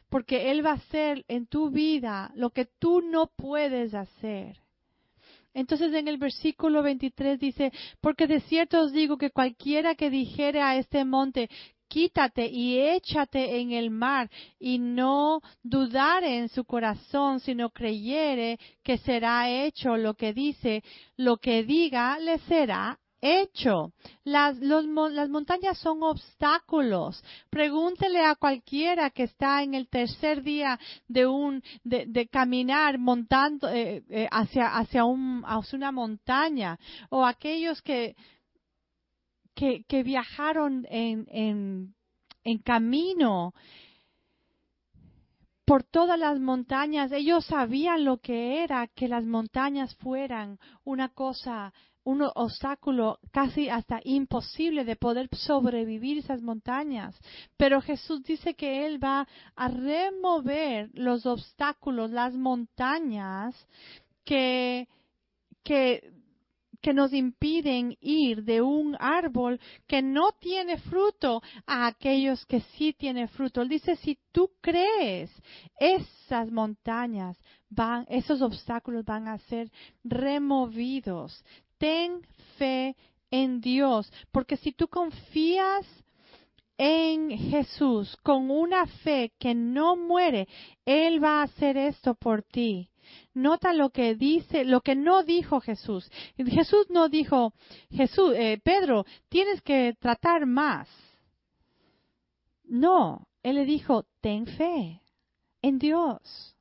porque 0.10 0.52
Él 0.52 0.66
va 0.66 0.72
a 0.72 0.76
hacer 0.76 1.24
en 1.28 1.48
tu 1.48 1.70
vida 1.70 2.32
lo 2.36 2.50
que 2.50 2.66
tú 2.66 3.02
no 3.02 3.28
puedes 3.28 3.94
hacer. 3.94 4.64
Entonces 5.56 5.94
en 5.94 6.10
el 6.10 6.18
versículo 6.18 6.84
23 6.84 7.39
dice, 7.39 7.72
porque 8.02 8.28
de 8.28 8.41
cierto 8.41 8.82
os 8.82 8.91
digo 8.91 9.18
que 9.18 9.32
cualquiera 9.32 9.96
que 9.96 10.10
dijere 10.10 10.62
a 10.62 10.76
este 10.76 11.06
monte, 11.06 11.50
quítate 11.88 12.46
y 12.48 12.78
échate 12.78 13.62
en 13.62 13.72
el 13.72 13.89
mar, 13.89 14.30
y 14.60 14.80
no 14.80 15.39
dudare 15.63 16.38
en 16.38 16.50
su 16.50 16.65
corazón, 16.65 17.39
sino 17.39 17.70
creyere 17.70 18.60
que 18.84 18.98
será 18.98 19.50
hecho 19.50 19.96
lo 19.96 20.15
que 20.15 20.34
dice, 20.34 20.84
lo 21.15 21.38
que 21.38 21.63
diga 21.63 22.20
le 22.20 22.38
será 22.39 23.00
hecho. 23.26 23.92
Las, 24.24 24.58
las 24.60 25.30
montañas 25.30 25.78
son 25.80 26.04
obstáculos. 26.04 27.24
Pregúntele 27.50 28.26
a 28.26 28.36
cualquiera 28.36 29.10
que 29.10 29.24
está 29.24 29.64
en 29.64 29.74
el 29.74 29.88
tercer 29.88 30.44
día 30.44 30.80
de 31.08 31.26
un 31.26 31.64
de, 31.84 32.28
caminar 32.28 32.98
montando 32.98 33.70
eh, 33.70 34.04
eh, 34.10 34.28
hacia 34.32 34.76
hacia 34.76 35.06
un 35.06 35.44
hacia 35.46 35.78
una 35.78 35.92
montaña 35.92 36.78
o 37.10 37.26
aquellos 37.26 37.82
que 37.82 38.16
que, 39.54 39.84
que 39.88 40.04
viajaron 40.04 40.86
en, 40.90 41.26
en, 41.30 41.96
en 42.44 42.58
camino 42.60 43.54
por 45.66 45.84
todas 45.84 46.20
las 46.20 46.40
montañas. 46.40 47.12
Ellos 47.12 47.46
sabían 47.46 48.06
lo 48.06 48.18
que 48.18 48.64
era 48.64 48.88
que 48.88 49.08
las 49.08 49.26
montañas 49.26 49.96
fueran 49.96 50.60
una 50.84 51.10
cosa 51.10 51.74
un 52.06 52.22
obstáculo 52.36 53.20
casi 53.32 53.68
hasta 53.68 54.00
imposible 54.04 54.86
de 54.86 54.96
poder 54.96 55.28
sobrevivir 55.34 56.20
esas 56.20 56.41
montañas. 56.41 57.20
Pero 57.58 57.82
Jesús 57.82 58.24
dice 58.24 58.54
que 58.54 58.86
Él 58.86 59.04
va 59.04 59.28
a 59.56 59.68
remover 59.68 60.89
los 60.94 61.26
obstáculos, 61.26 62.12
las 62.12 62.34
montañas 62.36 63.56
que, 64.24 64.88
que, 65.63 66.13
que 66.80 66.94
nos 66.94 67.12
impiden 67.12 67.98
ir 68.02 68.44
de 68.44 68.62
un 68.62 68.96
árbol 69.00 69.60
que 69.88 70.04
no 70.04 70.32
tiene 70.34 70.78
fruto 70.78 71.41
a 71.65 71.88
aquellos 71.88 72.46
que 72.46 72.62
sí 72.78 72.94
tienen 72.94 73.28
fruto. 73.30 73.63
Él 73.63 73.70
dice, 73.70 73.96
si 73.96 74.20
tú 74.32 74.52
crees, 74.62 75.32
esas 75.80 76.52
montañas 76.52 77.36
van, 77.68 78.06
esos 78.10 78.44
obstáculos 78.44 79.04
van 79.04 79.28
a 79.28 79.39
ser 79.39 79.72
removidos 80.04 81.44
ten 81.78 82.22
fe 82.58 82.96
en 83.32 83.62
Dios, 83.62 84.12
porque 84.32 84.58
si 84.58 84.72
tú 84.72 84.88
confías 84.88 85.86
en 86.78 87.30
Jesús 87.32 88.18
con 88.24 88.52
una 88.52 88.86
fe 88.86 89.34
que 89.40 89.56
no 89.56 89.96
muere, 89.96 90.48
Él 90.86 91.24
va 91.24 91.40
a 91.40 91.44
hacer 91.44 91.78
esto 91.78 92.16
por 92.16 92.44
ti. 92.44 92.90
Nota 93.34 93.74
lo 93.74 93.92
que 93.92 94.16
dice, 94.16 94.66
lo 94.66 94.82
que 94.82 94.96
no 94.96 95.24
dijo 95.24 95.62
Jesús. 95.62 96.10
Jesús 96.38 96.88
no 96.90 97.08
dijo, 97.08 97.54
Jesús, 97.92 98.34
eh, 98.36 98.60
Pedro, 98.64 99.06
tienes 99.30 99.62
que 99.62 99.96
tratar 100.00 100.46
más. 100.46 100.90
No, 102.64 103.28
Él 103.44 103.56
le 103.56 103.66
dijo, 103.66 104.06
ten 104.22 104.48
fe 104.48 105.02
en 105.62 105.78
Dios. 105.78 106.56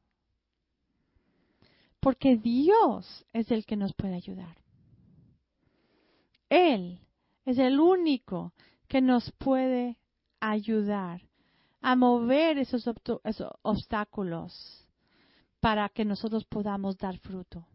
Porque 2.00 2.36
Dios 2.36 3.24
es 3.32 3.50
el 3.50 3.64
que 3.64 3.76
nos 3.76 3.94
puede 3.94 4.14
ayudar. 4.14 4.63
Él 6.54 7.00
es 7.44 7.58
el 7.58 7.80
único 7.80 8.52
que 8.86 9.00
nos 9.00 9.32
puede 9.32 9.98
ayudar 10.38 11.20
a 11.80 11.96
mover 11.96 12.58
esos, 12.58 12.88
obstáculos 13.62 14.86
para 15.58 15.88
que 15.88 16.04
nosotros 16.04 16.44
podamos 16.44 16.96
dar 16.96 17.18
fruto. 17.18 17.66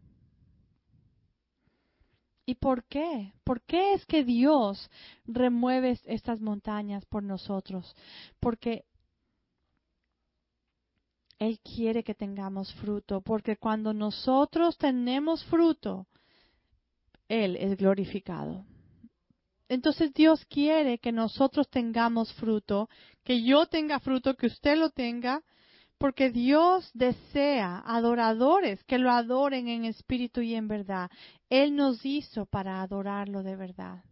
¿Y 2.46 2.54
por 2.54 2.84
qué? 2.84 3.34
¿Por 3.44 3.60
qué 3.60 3.92
es 3.92 4.06
que 4.06 4.24
Dios 4.24 4.90
remueve 5.26 6.00
estas 6.06 6.40
montañas 6.40 7.04
por 7.04 7.22
nosotros? 7.22 7.94
Porque 8.40 8.86
Él 11.38 11.60
quiere 11.60 12.02
que 12.02 12.14
tengamos 12.14 12.72
fruto, 12.76 13.20
porque 13.20 13.58
cuando 13.58 13.92
nosotros 13.92 14.78
tenemos 14.78 15.44
fruto, 15.44 16.06
Él 17.28 17.56
es 17.56 17.76
glorificado. 17.76 18.64
Entonces 19.70 20.12
Dios 20.12 20.44
quiere 20.46 20.98
que 20.98 21.12
nosotros 21.12 21.70
tengamos 21.70 22.32
fruto, 22.34 22.88
que 23.22 23.40
yo 23.44 23.66
tenga 23.66 24.00
fruto, 24.00 24.34
que 24.34 24.48
usted 24.48 24.76
lo 24.76 24.90
tenga, 24.90 25.44
porque 25.96 26.30
Dios 26.30 26.90
desea 26.92 27.80
adoradores 27.86 28.82
que 28.82 28.98
lo 28.98 29.12
adoren 29.12 29.68
en 29.68 29.84
espíritu 29.84 30.40
y 30.40 30.56
en 30.56 30.66
verdad. 30.66 31.08
Él 31.48 31.76
nos 31.76 32.04
hizo 32.04 32.46
para 32.46 32.82
adorarlo 32.82 33.44
de 33.44 33.54
verdad. 33.54 34.02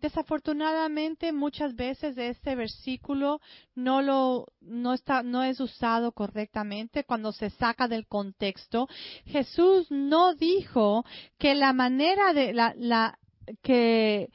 Desafortunadamente, 0.00 1.30
muchas 1.32 1.74
veces 1.74 2.16
este 2.16 2.54
versículo 2.54 3.42
no 3.74 4.00
lo 4.00 4.46
no 4.62 4.94
está 4.94 5.22
no 5.22 5.42
es 5.42 5.60
usado 5.60 6.12
correctamente 6.12 7.04
cuando 7.04 7.32
se 7.32 7.50
saca 7.50 7.86
del 7.86 8.06
contexto. 8.06 8.88
Jesús 9.26 9.90
no 9.90 10.34
dijo 10.34 11.04
que 11.38 11.54
la 11.54 11.74
manera 11.74 12.32
de 12.32 12.54
la, 12.54 12.72
la 12.78 13.18
que, 13.62 14.30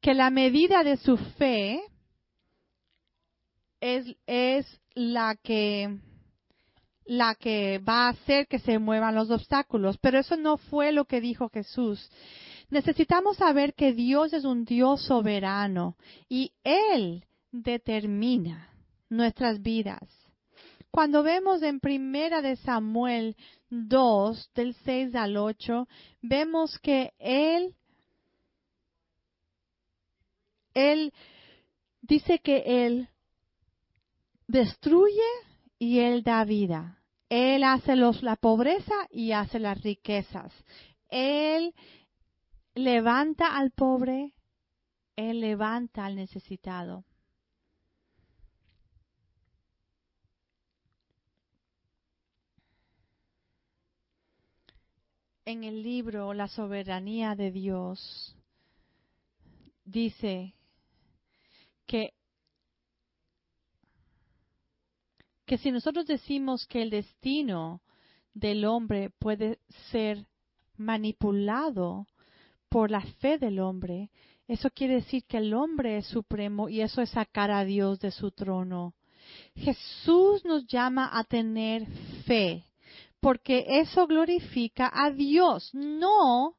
que 0.00 0.14
la 0.14 0.30
medida 0.30 0.84
de 0.84 0.96
su 0.96 1.16
fe 1.16 1.82
es, 3.80 4.16
es 4.26 4.80
la 4.94 5.36
que 5.36 5.98
la 7.04 7.34
que 7.34 7.78
va 7.78 8.06
a 8.06 8.10
hacer 8.10 8.46
que 8.46 8.60
se 8.60 8.78
muevan 8.78 9.14
los 9.14 9.30
obstáculos. 9.30 9.98
Pero 9.98 10.20
eso 10.20 10.36
no 10.36 10.56
fue 10.56 10.92
lo 10.92 11.04
que 11.04 11.20
dijo 11.20 11.48
Jesús. 11.48 12.10
Necesitamos 12.70 13.36
saber 13.36 13.74
que 13.74 13.92
Dios 13.92 14.32
es 14.32 14.44
un 14.44 14.64
Dios 14.64 15.04
soberano 15.04 15.96
y 16.28 16.52
Él 16.64 17.24
determina 17.50 18.70
nuestras 19.10 19.60
vidas. 19.60 20.08
Cuando 20.90 21.22
vemos 21.22 21.62
en 21.62 21.80
Primera 21.80 22.40
de 22.40 22.56
Samuel 22.56 23.36
2, 23.70 24.50
del 24.54 24.74
6 24.84 25.14
al 25.14 25.36
8, 25.36 25.88
vemos 26.22 26.78
que 26.78 27.12
Él 27.18 27.74
él 30.74 31.12
dice 32.02 32.40
que 32.40 32.84
Él 32.84 33.08
destruye 34.46 35.22
y 35.78 36.00
Él 36.00 36.22
da 36.22 36.44
vida. 36.44 36.98
Él 37.28 37.64
hace 37.64 37.96
los, 37.96 38.22
la 38.22 38.36
pobreza 38.36 38.94
y 39.10 39.32
hace 39.32 39.58
las 39.58 39.80
riquezas. 39.82 40.52
Él 41.08 41.74
levanta 42.74 43.56
al 43.56 43.70
pobre, 43.70 44.34
Él 45.16 45.40
levanta 45.40 46.04
al 46.04 46.16
necesitado. 46.16 47.04
En 55.44 55.64
el 55.64 55.82
libro 55.82 56.34
La 56.34 56.46
soberanía 56.46 57.34
de 57.34 57.50
Dios 57.50 58.36
dice 59.84 60.54
que, 61.92 62.14
que 65.44 65.58
si 65.58 65.70
nosotros 65.70 66.06
decimos 66.06 66.66
que 66.66 66.80
el 66.80 66.88
destino 66.88 67.82
del 68.32 68.64
hombre 68.64 69.10
puede 69.18 69.58
ser 69.90 70.26
manipulado 70.78 72.06
por 72.70 72.90
la 72.90 73.02
fe 73.20 73.36
del 73.36 73.60
hombre, 73.60 74.10
eso 74.48 74.70
quiere 74.70 74.94
decir 74.94 75.24
que 75.26 75.36
el 75.36 75.52
hombre 75.52 75.98
es 75.98 76.06
supremo 76.06 76.70
y 76.70 76.80
eso 76.80 77.02
es 77.02 77.10
sacar 77.10 77.50
a 77.50 77.62
Dios 77.62 78.00
de 78.00 78.10
su 78.10 78.30
trono. 78.30 78.94
Jesús 79.54 80.46
nos 80.46 80.66
llama 80.66 81.10
a 81.12 81.24
tener 81.24 81.86
fe, 82.24 82.64
porque 83.20 83.66
eso 83.68 84.06
glorifica 84.06 84.90
a 84.90 85.10
Dios, 85.10 85.68
no 85.74 86.56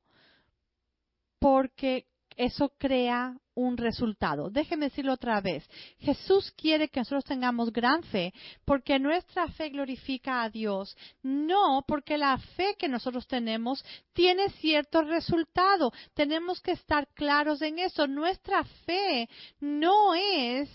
porque 1.39 2.05
eso 2.37 2.69
crea 2.77 3.35
un 3.55 3.77
resultado. 3.77 4.49
Déjeme 4.49 4.87
decirlo 4.89 5.13
otra 5.13 5.39
vez. 5.41 5.67
Jesús 5.99 6.51
quiere 6.51 6.89
que 6.89 6.99
nosotros 6.99 7.25
tengamos 7.25 7.71
gran 7.71 8.03
fe 8.03 8.33
porque 8.65 8.99
nuestra 8.99 9.47
fe 9.49 9.69
glorifica 9.69 10.43
a 10.43 10.49
Dios, 10.49 10.95
no 11.21 11.83
porque 11.87 12.17
la 12.17 12.37
fe 12.37 12.75
que 12.77 12.87
nosotros 12.87 13.27
tenemos 13.27 13.83
tiene 14.13 14.49
cierto 14.49 15.01
resultado. 15.01 15.91
Tenemos 16.13 16.61
que 16.61 16.71
estar 16.71 17.07
claros 17.13 17.61
en 17.61 17.79
eso. 17.79 18.07
Nuestra 18.07 18.63
fe 18.85 19.29
no 19.59 20.13
es 20.15 20.69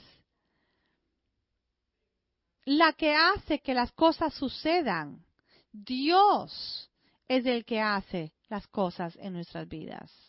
la 2.65 2.93
que 2.93 3.15
hace 3.15 3.61
que 3.61 3.75
las 3.75 3.93
cosas 3.93 4.35
sucedan. 4.35 5.25
Dios 5.73 6.91
es 7.27 7.45
el 7.47 7.65
que 7.65 7.81
hace 7.81 8.33
las 8.49 8.67
cosas 8.69 9.17
en 9.17 9.35
nuestras 9.35 9.69
vidas 9.69 10.28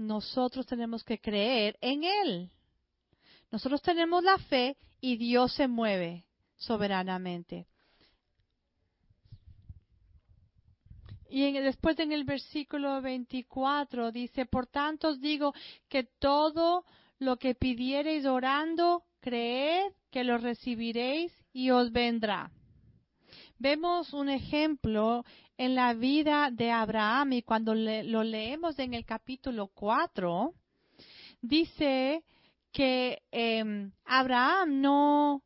nosotros 0.00 0.66
tenemos 0.66 1.04
que 1.04 1.20
creer 1.20 1.76
en 1.80 2.04
Él. 2.04 2.50
Nosotros 3.50 3.82
tenemos 3.82 4.24
la 4.24 4.38
fe 4.38 4.76
y 5.00 5.16
Dios 5.16 5.52
se 5.52 5.68
mueve 5.68 6.24
soberanamente. 6.56 7.66
Y 11.28 11.52
después 11.52 11.98
en 11.98 12.12
el 12.12 12.24
versículo 12.24 13.00
24 13.02 14.10
dice, 14.10 14.46
por 14.46 14.66
tanto 14.66 15.10
os 15.10 15.20
digo 15.20 15.54
que 15.88 16.04
todo 16.04 16.84
lo 17.18 17.36
que 17.36 17.54
pidiereis 17.54 18.24
orando, 18.24 19.04
creed 19.20 19.92
que 20.10 20.24
lo 20.24 20.38
recibiréis 20.38 21.32
y 21.52 21.70
os 21.70 21.92
vendrá. 21.92 22.50
Vemos 23.62 24.14
un 24.14 24.30
ejemplo 24.30 25.22
en 25.58 25.74
la 25.74 25.92
vida 25.92 26.50
de 26.50 26.70
Abraham 26.70 27.34
y 27.34 27.42
cuando 27.42 27.74
lo 27.74 28.22
leemos 28.24 28.78
en 28.78 28.94
el 28.94 29.04
capítulo 29.04 29.66
4, 29.74 30.54
dice 31.42 32.24
que 32.72 33.20
em, 33.30 33.92
Abraham 34.06 34.80
no... 34.80 35.42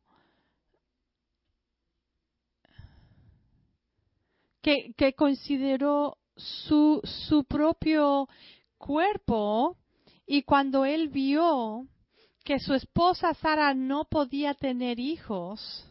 Que, 4.61 4.93
que 4.95 5.11
consideró 5.11 6.17
su, 6.37 7.01
su 7.03 7.43
propio 7.43 8.29
cuerpo 8.77 9.75
y 10.25 10.43
cuando 10.43 10.85
él 10.85 11.09
vio 11.09 11.85
que 12.45 12.59
su 12.59 12.75
esposa 12.75 13.33
Sara 13.33 13.73
no 13.73 14.05
podía 14.05 14.53
tener 14.53 15.01
hijos, 15.01 15.85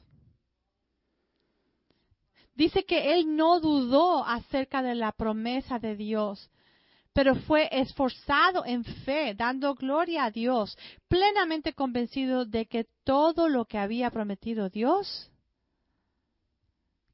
Dice 2.55 2.85
que 2.85 3.15
él 3.15 3.37
no 3.37 3.61
dudó 3.61 4.25
acerca 4.25 4.83
de 4.83 4.95
la 4.95 5.13
promesa 5.13 5.79
de 5.79 5.97
Dios, 5.97 6.51
pero 7.13 7.35
fue 7.35 7.69
esforzado 7.71 8.65
en 8.65 8.85
fe, 8.85 9.35
dando 9.35 9.75
gloria 9.75 10.25
a 10.25 10.31
Dios, 10.31 10.77
plenamente 11.09 11.73
convencido 11.73 12.45
de 12.45 12.67
que 12.67 12.87
todo 13.05 13.49
lo 13.49 13.65
que 13.65 13.79
había 13.79 14.11
prometido 14.11 14.69
Dios, 14.69 15.31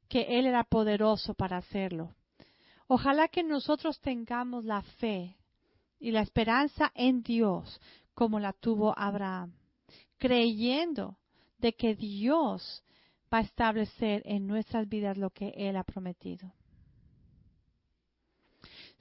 que 0.09 0.39
Él 0.39 0.45
era 0.45 0.63
poderoso 0.63 1.33
para 1.35 1.57
hacerlo. 1.57 2.13
Ojalá 2.87 3.27
que 3.29 3.43
nosotros 3.43 3.99
tengamos 4.01 4.65
la 4.65 4.81
fe 4.81 5.37
y 5.99 6.11
la 6.11 6.21
esperanza 6.21 6.91
en 6.95 7.23
Dios 7.23 7.79
como 8.13 8.39
la 8.39 8.53
tuvo 8.53 8.93
Abraham, 8.97 9.53
creyendo 10.17 11.15
de 11.59 11.73
que 11.73 11.95
Dios 11.95 12.83
va 13.31 13.39
a 13.39 13.41
establecer 13.41 14.21
en 14.25 14.47
nuestras 14.47 14.87
vidas 14.87 15.17
lo 15.17 15.29
que 15.29 15.53
Él 15.55 15.77
ha 15.77 15.83
prometido. 15.83 16.51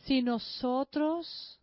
Si 0.04 0.22
nosotros 0.22 1.60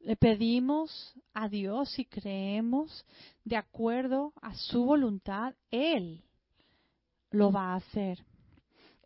le 0.00 0.16
pedimos 0.16 1.14
a 1.34 1.48
Dios 1.48 1.98
y 1.98 2.04
creemos 2.04 3.04
de 3.44 3.56
acuerdo 3.56 4.32
a 4.40 4.54
su 4.54 4.84
voluntad, 4.84 5.54
Él 5.70 6.24
lo 7.30 7.52
va 7.52 7.72
a 7.72 7.76
hacer. 7.76 8.24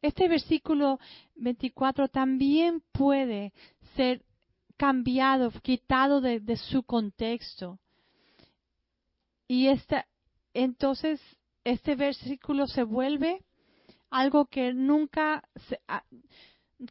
Este 0.01 0.29
versículo 0.29 0.99
24 1.37 2.09
también 2.09 2.83
puede 2.93 3.53
ser 3.97 4.25
cambiado, 4.77 5.51
quitado 5.63 6.21
de, 6.21 6.41
de 6.41 6.57
su 6.57 6.83
contexto. 6.83 7.79
Y 9.47 9.69
esta, 9.69 10.07
entonces 10.55 11.21
este 11.65 11.95
versículo 11.95 12.67
se 12.67 12.83
vuelve 12.83 13.45
algo 14.11 14.47
que 14.47 14.73
nunca, 14.75 15.43
ah, 15.89 16.05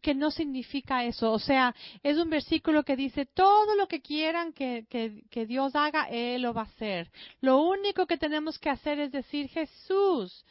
que 0.02 0.16
no 0.16 0.32
significa 0.32 1.04
eso. 1.06 1.32
O 1.32 1.40
sea, 1.40 1.76
es 2.04 2.18
un 2.18 2.30
versículo 2.30 2.84
que 2.84 2.96
dice 2.96 3.26
todo 3.26 3.76
lo 3.76 3.88
que 3.88 4.02
quieran 4.02 4.54
que, 4.54 4.86
que, 4.90 5.46
Dios 5.46 5.76
haga, 5.76 6.08
Él 6.10 6.44
lo 6.44 6.54
va 6.54 6.62
a 6.62 6.66
hacer. 6.66 7.12
Lo 7.42 7.62
único 7.62 8.08
que 8.08 8.18
tenemos 8.18 8.58
que 8.58 8.70
hacer 8.70 9.00
es 9.00 9.12
decir, 9.12 9.50
Jesús, 9.50 10.46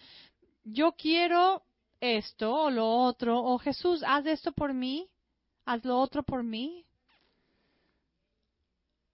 yo 0.65 0.93
quiero 0.93 1.63
esto 2.01 2.55
o 2.55 2.71
lo 2.71 2.89
otro, 2.89 3.43
o 3.43 3.59
Jesús, 3.59 4.03
haz 4.07 4.27
esto 4.27 4.53
por 4.53 4.73
mí, 4.75 5.09
haz 5.65 5.85
lo 5.85 5.99
otro 5.99 6.23
por 6.23 6.43
mí. 6.43 6.85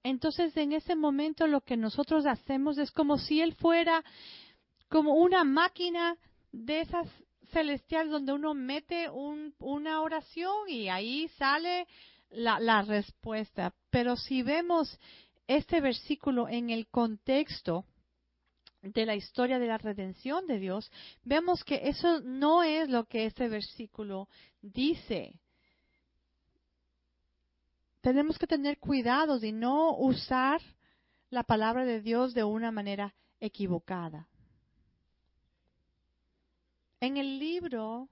Entonces, 0.03 0.57
en 0.57 0.73
ese 0.73 0.95
momento 0.95 1.47
lo 1.49 1.63
que 1.63 1.77
nosotros 1.77 2.27
hacemos 2.27 2.79
es 2.79 2.93
como 2.93 3.19
si 3.19 3.41
Él 3.41 3.55
fuera 3.55 4.05
como 4.89 5.15
una 5.15 5.45
máquina 5.45 6.17
de 6.53 6.81
esas 6.81 7.09
celestiales 7.53 8.11
donde 8.11 8.33
uno 8.33 8.55
mete 8.55 9.09
una 9.11 10.01
oración 10.01 10.69
y 10.69 10.89
ahí 10.89 11.29
sale 11.39 11.87
la, 12.31 12.59
la 12.61 12.83
respuesta. 12.83 13.75
Pero 13.91 14.17
si 14.17 14.43
vemos 14.43 14.99
este 15.47 15.81
versículo 15.81 16.49
en 16.49 16.71
el 16.71 16.89
contexto 16.89 17.85
de 18.83 19.07
la 19.07 19.17
historia 19.17 19.59
de 19.59 19.67
la 19.67 19.79
redención 19.79 20.47
de 20.47 20.59
Dios, 20.59 20.91
vemos 21.25 21.65
que 21.65 21.89
eso 21.89 22.21
no 22.21 22.63
es 22.63 22.89
lo 22.89 23.05
que 23.05 23.27
este 23.27 23.49
versículo 23.49 24.29
dice. 24.61 25.41
Tenemos 28.01 28.39
que 28.39 28.47
tener 28.47 28.79
cuidado 28.79 29.41
de 29.41 29.51
no 29.53 29.97
usar 29.97 30.61
la 31.31 31.43
palabra 31.43 31.85
de 31.85 32.01
Dios 32.01 32.35
de 32.35 32.45
una 32.45 32.71
manera 32.71 33.15
equivocada. 33.41 34.29
En 37.01 37.17
el 37.17 37.39
libro 37.39 38.09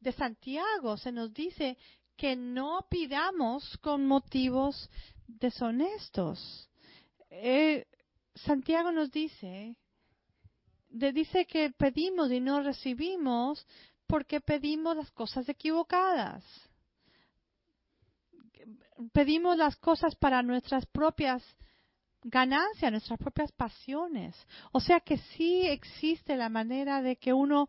de 0.00 0.12
Santiago 0.12 0.96
se 0.96 1.12
nos 1.12 1.32
dice 1.32 1.76
que 2.16 2.36
no 2.36 2.86
pidamos 2.88 3.78
con 3.78 4.06
motivos 4.06 4.90
deshonestos. 5.26 6.68
Eh, 7.30 7.86
Santiago 8.34 8.92
nos 8.92 9.10
dice, 9.10 9.76
dice 10.88 11.46
que 11.46 11.70
pedimos 11.70 12.30
y 12.30 12.40
no 12.40 12.62
recibimos 12.62 13.66
porque 14.06 14.40
pedimos 14.40 14.96
las 14.96 15.10
cosas 15.10 15.48
equivocadas. 15.48 16.44
Pedimos 19.12 19.56
las 19.56 19.76
cosas 19.76 20.14
para 20.14 20.42
nuestras 20.42 20.86
propias 20.86 21.42
ganancias, 22.22 22.92
nuestras 22.92 23.18
propias 23.18 23.50
pasiones. 23.52 24.36
O 24.70 24.80
sea 24.80 25.00
que 25.00 25.18
sí 25.18 25.66
existe 25.66 26.36
la 26.36 26.48
manera 26.48 27.02
de 27.02 27.16
que 27.16 27.32
uno 27.32 27.68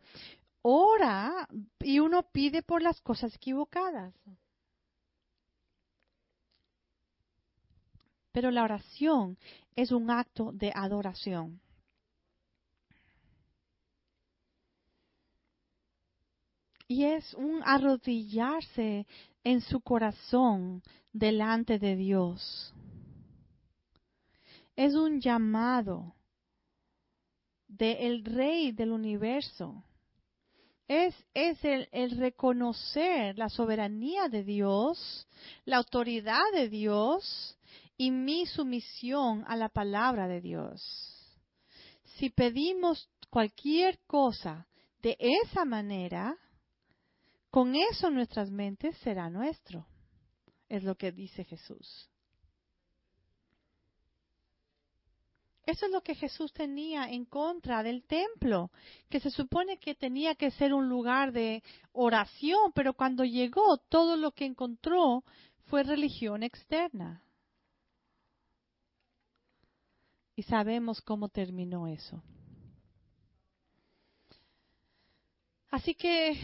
ora 0.63 1.47
y 1.79 1.99
uno 1.99 2.23
pide 2.23 2.63
por 2.63 2.81
las 2.81 2.99
cosas 3.01 3.35
equivocadas. 3.35 4.13
Pero 8.31 8.49
la 8.49 8.63
oración 8.63 9.37
es 9.75 9.91
un 9.91 10.09
acto 10.09 10.51
de 10.51 10.71
adoración. 10.73 11.61
Y 16.87 17.05
es 17.05 17.33
un 17.35 17.61
arrodillarse 17.63 19.05
en 19.43 19.61
su 19.61 19.81
corazón 19.81 20.81
delante 21.11 21.77
de 21.77 21.95
Dios. 21.95 22.73
Es 24.75 24.95
un 24.95 25.19
llamado 25.21 26.15
del 27.67 28.23
Rey 28.25 28.71
del 28.71 28.91
universo 28.91 29.83
es, 30.87 31.15
es 31.33 31.63
el, 31.63 31.87
el, 31.91 32.17
reconocer 32.17 33.37
la 33.37 33.49
soberanía 33.49 34.27
de 34.27 34.43
Dios, 34.43 35.27
la 35.65 35.77
autoridad 35.77 36.43
de 36.53 36.69
Dios 36.69 37.57
y 37.97 38.11
mi 38.11 38.45
sumisión 38.45 39.43
a 39.47 39.55
la 39.55 39.69
palabra 39.69 40.27
de 40.27 40.41
Dios. 40.41 40.81
Si 42.17 42.29
pedimos 42.29 43.09
cualquier 43.29 43.99
cosa 44.05 44.67
de 45.01 45.17
esa 45.19 45.65
manera, 45.65 46.37
con 47.49 47.75
eso 47.75 48.09
nuestras 48.09 48.49
mentes 48.49 48.97
será 48.97 49.29
nuestro. 49.29 49.85
Es 50.69 50.83
lo 50.83 50.95
que 50.95 51.11
dice 51.11 51.43
Jesús. 51.43 52.09
Eso 55.65 55.85
es 55.85 55.91
lo 55.91 56.01
que 56.01 56.15
Jesús 56.15 56.51
tenía 56.51 57.09
en 57.09 57.23
contra 57.25 57.83
del 57.83 58.03
templo, 58.03 58.69
que 59.09 59.21
se 59.21 59.29
supone 59.29 59.77
que 59.77 59.95
tenía 59.95 60.35
que 60.35 60.51
ser 60.51 60.73
un 60.73 60.89
lugar 60.89 61.31
de 61.31 61.63
oración, 61.93 62.73
pero 62.73 62.93
cuando 62.93 63.23
llegó 63.23 63.77
todo 63.77 64.17
lo 64.17 64.31
que 64.31 64.45
encontró 64.45 65.23
fue 65.67 65.83
religión 65.83 66.43
externa. 66.43 67.23
Y 70.35 70.43
sabemos 70.43 70.99
cómo 71.01 71.29
terminó 71.29 71.87
eso. 71.87 72.21
Así 75.69 75.95
que 75.95 76.37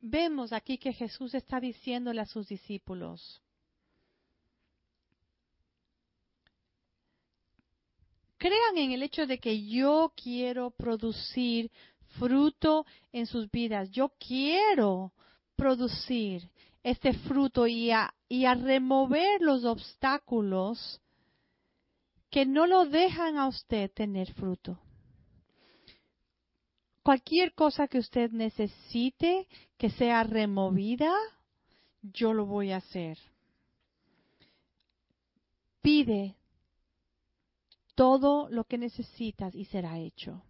vemos 0.00 0.52
aquí 0.52 0.78
que 0.78 0.92
Jesús 0.92 1.32
está 1.34 1.60
diciéndole 1.60 2.20
a 2.20 2.26
sus 2.26 2.48
discípulos, 2.48 3.40
crean 8.46 8.78
en 8.78 8.92
el 8.92 9.02
hecho 9.02 9.26
de 9.26 9.38
que 9.38 9.66
yo 9.66 10.12
quiero 10.14 10.70
producir 10.70 11.68
fruto 12.16 12.86
en 13.10 13.26
sus 13.26 13.50
vidas. 13.50 13.90
Yo 13.90 14.12
quiero 14.20 15.12
producir 15.56 16.48
este 16.84 17.12
fruto 17.12 17.66
y 17.66 17.90
a, 17.90 18.14
remover 18.30 19.40
los 19.40 19.64
obstáculos 19.64 21.00
que 22.30 22.46
no 22.46 22.68
lo 22.68 22.84
dejan 22.84 23.36
a 23.36 23.48
usted 23.48 23.90
tener 23.90 24.32
fruto. 24.34 24.78
Cualquier 27.02 27.52
cosa 27.52 27.88
que 27.88 27.98
usted 27.98 28.30
necesite 28.30 29.48
que 29.76 29.90
sea 29.90 30.22
removida, 30.22 31.12
yo 32.00 32.32
lo 32.32 32.46
voy 32.46 32.70
a 32.70 32.76
hacer. 32.76 33.18
Pide 35.82 36.36
todo 37.96 38.48
lo 38.50 38.64
que 38.64 38.78
necesitas 38.78 39.54
y 39.54 39.64
será 39.64 39.98
hecho. 39.98 40.44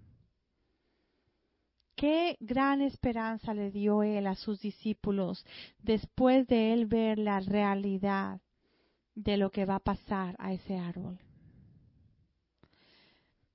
Qué 1.94 2.36
gran 2.40 2.82
esperanza 2.82 3.54
le 3.54 3.70
dio 3.70 4.02
él 4.02 4.26
a 4.26 4.34
sus 4.34 4.60
discípulos 4.60 5.46
después 5.78 6.46
de 6.46 6.74
él 6.74 6.84
ver 6.84 7.18
la 7.18 7.40
realidad 7.40 8.42
de 9.14 9.38
lo 9.38 9.50
que 9.50 9.64
va 9.64 9.76
a 9.76 9.80
pasar 9.80 10.36
a 10.38 10.52
ese 10.52 10.76
árbol. 10.76 11.18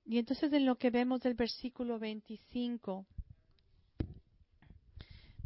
Y 0.04 0.18
entonces 0.18 0.52
en 0.52 0.66
lo 0.66 0.76
que 0.76 0.90
vemos 0.90 1.20
del 1.20 1.34
versículo 1.34 2.00
25, 2.00 3.06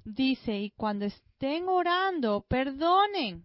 dice, 0.04 0.58
y 0.58 0.70
cuando 0.70 1.04
estén 1.04 1.68
orando, 1.68 2.46
perdonen 2.48 3.44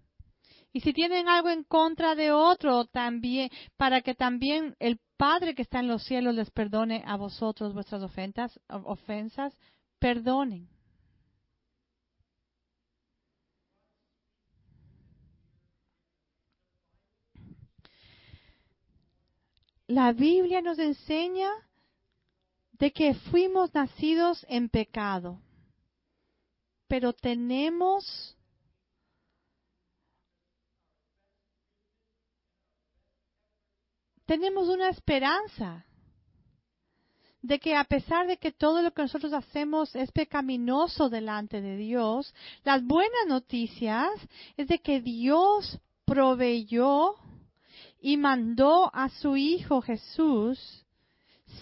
y 0.74 0.82
si 0.82 0.94
tienen 0.94 1.28
algo 1.28 1.50
en 1.50 1.64
contra 1.64 2.16
de 2.16 2.32
otro, 2.32 2.86
también, 2.86 3.50
para 3.76 4.02
que 4.02 4.16
también 4.16 4.76
el 4.80 5.00
Padre 5.18 5.54
que 5.54 5.62
está 5.62 5.80
en 5.80 5.88
los 5.88 6.04
cielos 6.04 6.34
les 6.34 6.50
perdone 6.50 7.04
a 7.06 7.16
vosotros 7.16 7.74
vuestras 7.74 8.02
ofensas, 8.02 8.60
ofensas 8.70 9.54
perdonen. 10.00 10.70
La 19.88 20.14
Biblia 20.14 20.62
nos 20.62 20.80
enseña 20.80 21.50
de 22.72 22.94
que 22.94 23.14
fuimos 23.14 23.74
nacidos 23.74 24.46
en 24.48 24.70
pecado, 24.70 25.42
pero 26.88 27.12
tenemos 27.12 28.38
tenemos 34.32 34.70
una 34.70 34.88
esperanza 34.88 35.86
de 37.42 37.60
que 37.60 37.76
a 37.76 37.84
pesar 37.84 38.28
de 38.28 38.38
que 38.38 38.54
todo 38.54 38.82
lo 38.82 38.94
que 38.94 39.02
nosotros 39.02 39.34
hacemos 39.34 39.94
es 39.94 40.10
pecaminoso 40.14 41.10
delante 41.10 41.60
de 41.60 41.76
Dios, 41.76 42.34
las 42.64 42.82
buenas 42.82 43.28
noticias 43.28 44.10
es 44.56 44.70
de 44.70 44.80
que 44.80 45.02
Dios 45.02 45.78
proveyó 46.06 47.16
y 48.00 48.16
mandó 48.16 48.90
a 48.96 49.10
su 49.10 49.36
Hijo 49.36 49.82
Jesús 49.82 50.86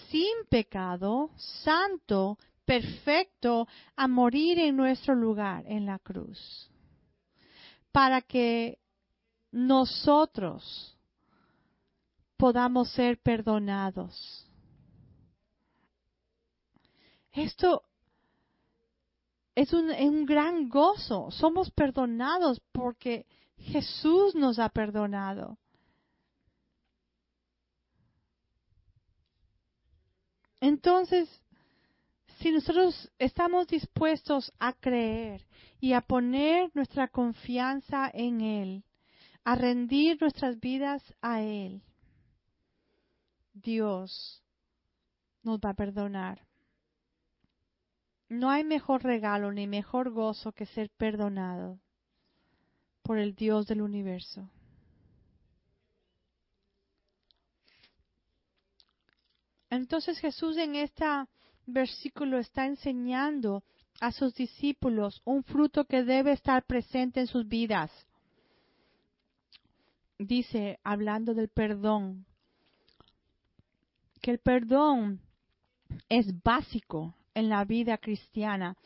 sin 0.08 0.30
pecado, 0.48 1.30
santo, 1.64 2.38
perfecto, 2.64 3.66
a 3.96 4.06
morir 4.06 4.60
en 4.60 4.76
nuestro 4.76 5.16
lugar 5.16 5.64
en 5.66 5.86
la 5.86 5.98
cruz, 5.98 6.70
para 7.90 8.20
que 8.20 8.78
nosotros 9.50 10.96
podamos 12.40 12.90
ser 12.92 13.18
perdonados. 13.18 14.48
Esto 17.32 17.82
es 19.54 19.74
un, 19.74 19.90
un, 19.90 20.24
gran 20.24 20.70
gozo. 20.70 21.30
Somos 21.30 21.70
perdonados 21.70 22.58
porque 22.72 23.26
Jesús 23.58 24.34
nos 24.34 24.58
ha 24.58 24.70
perdonado. 24.70 25.58
Entonces, 30.62 31.28
si 32.38 32.52
nosotros 32.52 33.12
estamos 33.18 33.66
dispuestos 33.66 34.50
a 34.58 34.72
creer 34.72 35.46
y 35.78 35.92
a 35.92 36.00
poner 36.00 36.70
nuestra 36.72 37.08
confianza 37.08 38.10
en 38.14 38.40
Él, 38.40 38.84
a 39.44 39.56
rendir 39.56 40.18
nuestras 40.22 40.58
vidas 40.58 41.02
a 41.20 41.42
Él, 41.42 41.82
Dios 43.60 44.42
nos 45.42 45.58
va 45.58 45.70
a 45.70 45.74
perdonar. 45.74 46.46
No 48.28 48.50
hay 48.50 48.64
mejor 48.64 49.02
regalo 49.02 49.52
ni 49.52 49.66
mejor 49.66 50.10
gozo 50.10 50.52
que 50.52 50.66
ser 50.66 50.90
perdonado 50.90 51.80
por 53.02 53.18
el 53.18 53.34
Dios 53.34 53.66
del 53.66 53.82
universo. 53.82 54.48
Entonces 59.68 60.18
Jesús 60.18 60.56
en 60.56 60.74
este 60.74 61.04
versículo 61.66 62.38
está 62.38 62.66
enseñando 62.66 63.62
a 64.00 64.12
sus 64.12 64.34
discípulos 64.34 65.22
un 65.24 65.44
fruto 65.44 65.84
que 65.84 66.02
debe 66.02 66.32
estar 66.32 66.64
presente 66.64 67.20
en 67.20 67.26
sus 67.26 67.46
vidas. 67.46 67.90
Dice, 70.18 70.78
hablando 70.82 71.34
del 71.34 71.48
perdón, 71.48 72.26
que 74.20 74.30
el 74.30 74.38
perdón 74.38 75.20
es 76.08 76.42
básico 76.42 77.14
en 77.34 77.48
la 77.48 77.64
vida 77.64 77.98
cristiana. 77.98 78.76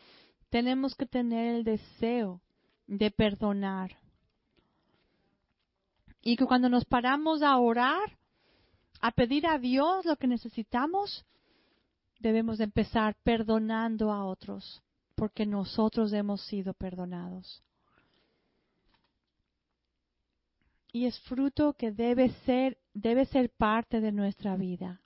Tenemos 0.51 0.95
que 0.95 1.07
tener 1.07 1.57
el 1.57 1.65
deseo 1.65 2.41
de 2.87 3.11
perdonar. 3.11 3.99
Y 6.23 6.37
que 6.37 6.47
cuando 6.47 6.69
nos 6.69 6.85
paramos 6.85 7.43
a 7.43 7.59
orar, 7.59 8.19
a 9.01 9.11
pedir 9.11 9.47
a 9.47 9.59
Dios 9.59 10.07
lo 10.07 10.17
que 10.17 10.27
necesitamos, 10.27 11.27
debemos 12.21 12.61
empezar 12.61 13.17
perdonando 13.23 14.11
a 14.11 14.25
otros, 14.25 14.83
porque 15.15 15.45
nosotros 15.45 16.13
hemos 16.13 16.41
sido 16.47 16.73
perdonados. 16.73 17.63
Y 20.93 21.07
es 21.07 21.19
fruto 21.23 21.75
que 21.75 21.91
debe 21.91 22.31
ser, 22.47 22.79
debe 22.95 23.27
ser 23.27 23.51
parte 23.51 24.01
de 24.01 24.13
nuestra 24.13 24.57
vida. 24.57 25.04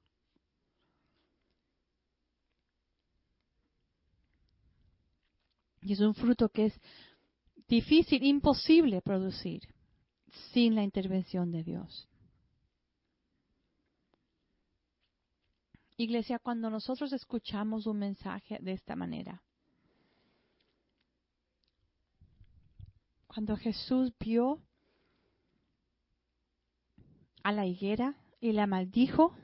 Y 5.89 5.95
es 5.95 6.01
un 6.01 6.15
fruto 6.15 6.51
que 6.51 6.67
es 6.67 6.81
difícil, 7.67 8.23
imposible 8.23 9.01
producir 9.01 9.67
sin 10.53 10.75
la 10.75 10.83
intervención 10.83 11.51
de 11.51 11.65
Dios. 11.65 12.07
Iglesia, 15.97 16.41
cuando 16.41 16.69
nosotros 16.69 17.11
escuchamos 17.15 17.87
un 17.87 18.01
mensaje 18.01 18.59
de 18.61 18.73
esta 18.73 18.97
manera, 18.97 19.43
cuando 23.27 23.57
Jesús 23.57 24.13
vio 24.21 24.61
a 27.43 27.51
la 27.51 27.65
higuera 27.65 28.15
y 28.43 28.53
la 28.53 28.67
maldijo, 28.67 29.35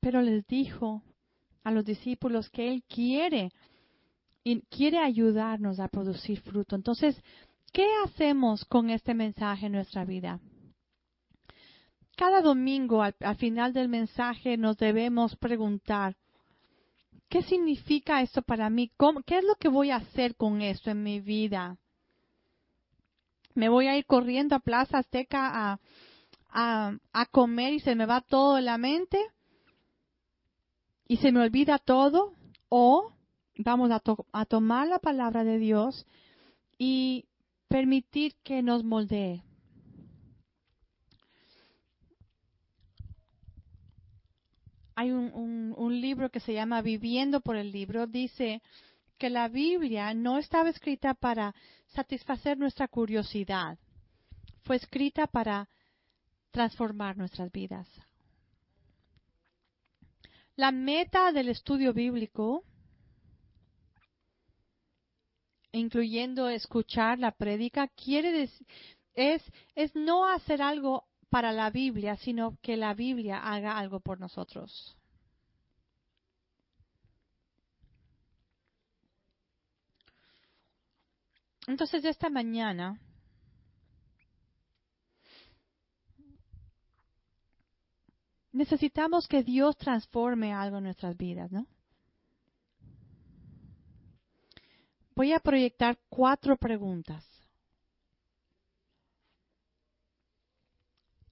pero 0.00 0.20
les 0.20 0.44
dijo 0.48 1.04
a 1.64 1.70
los 1.70 1.84
discípulos 1.84 2.50
que 2.50 2.68
Él 2.68 2.82
quiere 2.88 3.50
y 4.44 4.60
quiere 4.62 4.98
ayudarnos 4.98 5.80
a 5.80 5.88
producir 5.88 6.40
fruto. 6.40 6.74
Entonces, 6.76 7.20
¿qué 7.72 7.86
hacemos 8.04 8.64
con 8.64 8.90
este 8.90 9.14
mensaje 9.14 9.66
en 9.66 9.72
nuestra 9.72 10.04
vida? 10.04 10.40
cada 12.16 12.40
domingo 12.40 13.02
al, 13.02 13.14
final 13.36 13.72
del 13.72 13.88
mensaje 13.88 14.56
nos 14.56 14.76
debemos 14.76 15.36
preguntar, 15.36 16.16
¿qué 17.28 17.42
significa 17.42 18.22
esto 18.22 18.42
para 18.42 18.70
mí? 18.70 18.92
¿Qué 19.26 19.38
es 19.38 19.44
lo 19.44 19.56
que 19.56 19.68
voy 19.68 19.90
a 19.90 19.96
hacer 19.96 20.36
con 20.36 20.62
esto 20.62 20.90
en 20.90 21.02
mi 21.02 21.20
vida? 21.20 21.78
¿Me 23.54 23.68
voy 23.68 23.86
a 23.86 23.96
ir 23.96 24.06
corriendo 24.06 24.54
a 24.54 24.60
Plaza 24.60 24.98
Azteca 24.98 25.78
a, 26.52 26.96
a 27.12 27.26
comer 27.26 27.74
y 27.74 27.80
se 27.80 27.94
me 27.94 28.06
va 28.06 28.20
todo 28.20 28.58
en 28.58 28.66
la 28.66 28.78
mente? 28.78 29.18
¿Y 31.12 31.18
se 31.18 31.30
me 31.30 31.40
olvida 31.40 31.76
todo? 31.78 32.32
¿O 32.70 33.12
vamos 33.56 33.90
a, 33.90 34.46
tomar 34.46 34.88
la 34.88 34.98
palabra 34.98 35.44
de 35.44 35.58
Dios 35.58 36.06
y 36.78 37.26
permitir 37.68 38.34
que 38.42 38.62
nos 38.62 38.82
moldee. 38.82 39.42
Hay 44.94 45.10
un, 45.10 46.00
libro 46.00 46.30
que 46.30 46.40
se 46.40 46.54
llama 46.54 46.80
Viviendo 46.80 47.42
por 47.42 47.56
el 47.56 47.72
libro, 47.72 48.06
dice 48.06 48.62
que 49.18 49.28
la 49.28 49.48
Biblia 49.48 50.14
no 50.14 50.38
estaba 50.38 50.70
escrita 50.70 51.12
para 51.12 51.54
satisfacer 51.88 52.56
nuestra 52.56 52.88
curiosidad, 52.88 53.78
fue 54.62 54.76
escrita 54.76 55.26
para 55.26 55.68
transformar 56.52 57.18
nuestras 57.18 57.52
vidas. 57.52 57.86
La 60.56 60.70
meta 60.70 61.32
del 61.32 61.48
estudio 61.48 61.92
bíblico 61.92 62.64
incluyendo 65.72 66.48
escuchar 66.48 67.18
la 67.18 67.32
prédica, 67.32 67.88
quiere 67.88 68.48
es, 69.14 69.42
es 69.74 69.94
no 69.94 70.28
hacer 70.28 70.62
algo 70.62 71.06
para 71.30 71.52
la 71.52 71.70
Biblia, 71.70 72.16
sino 72.16 72.58
que 72.60 72.76
la 72.76 72.94
Biblia 72.94 73.38
haga 73.38 73.78
algo 73.78 74.00
por 74.00 74.20
nosotros. 74.20 74.96
Entonces, 81.66 82.04
esta 82.04 82.28
mañana 82.28 83.00
necesitamos 88.52 89.26
que 89.26 89.42
Dios 89.42 89.76
transforme 89.76 90.52
algo 90.52 90.78
en 90.78 90.84
nuestras 90.84 91.16
vidas, 91.16 91.50
¿no? 91.50 91.66
voy 95.14 95.32
a 95.32 95.40
proyectar 95.40 95.98
cuatro 96.08 96.56
preguntas. 96.56 97.24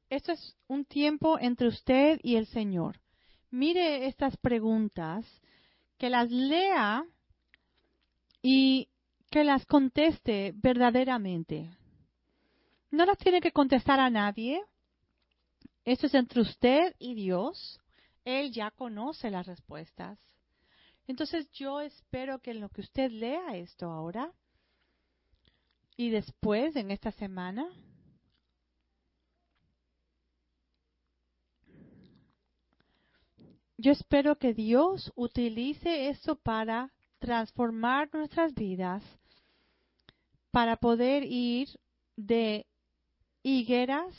Esto 0.08 0.32
es 0.32 0.56
un 0.66 0.84
tiempo 0.84 1.38
entre 1.38 1.68
usted 1.68 2.18
y 2.22 2.36
el 2.36 2.46
Señor. 2.46 3.00
Mire 3.50 4.06
estas 4.06 4.36
preguntas, 4.36 5.24
que 5.98 6.10
las 6.10 6.30
lea 6.30 7.04
y 8.42 8.88
que 9.30 9.44
las 9.44 9.66
conteste 9.66 10.52
verdaderamente. 10.56 11.70
No 12.90 13.04
las 13.04 13.18
tiene 13.18 13.40
que 13.40 13.52
contestar 13.52 14.00
a 14.00 14.10
nadie. 14.10 14.62
Esto 15.84 16.06
es 16.06 16.14
entre 16.14 16.40
usted 16.42 16.94
y 16.98 17.14
Dios. 17.14 17.80
Él 18.24 18.52
ya 18.52 18.70
conoce 18.70 19.30
las 19.30 19.46
respuestas. 19.46 20.18
Entonces 21.06 21.50
yo 21.52 21.80
espero 21.80 22.40
que 22.40 22.52
en 22.52 22.60
lo 22.60 22.68
que 22.68 22.82
usted 22.82 23.10
lea 23.10 23.56
esto 23.56 23.90
ahora 23.90 24.32
y 25.96 26.10
después 26.10 26.76
en 26.76 26.90
esta 26.90 27.10
semana, 27.12 27.68
yo 33.76 33.92
espero 33.92 34.38
que 34.38 34.54
Dios 34.54 35.12
utilice 35.16 36.08
esto 36.10 36.36
para 36.36 36.92
transformar 37.18 38.08
nuestras 38.14 38.54
vidas, 38.54 39.02
para 40.50 40.76
poder 40.76 41.24
ir 41.24 41.68
de 42.16 42.66
higueras 43.42 44.14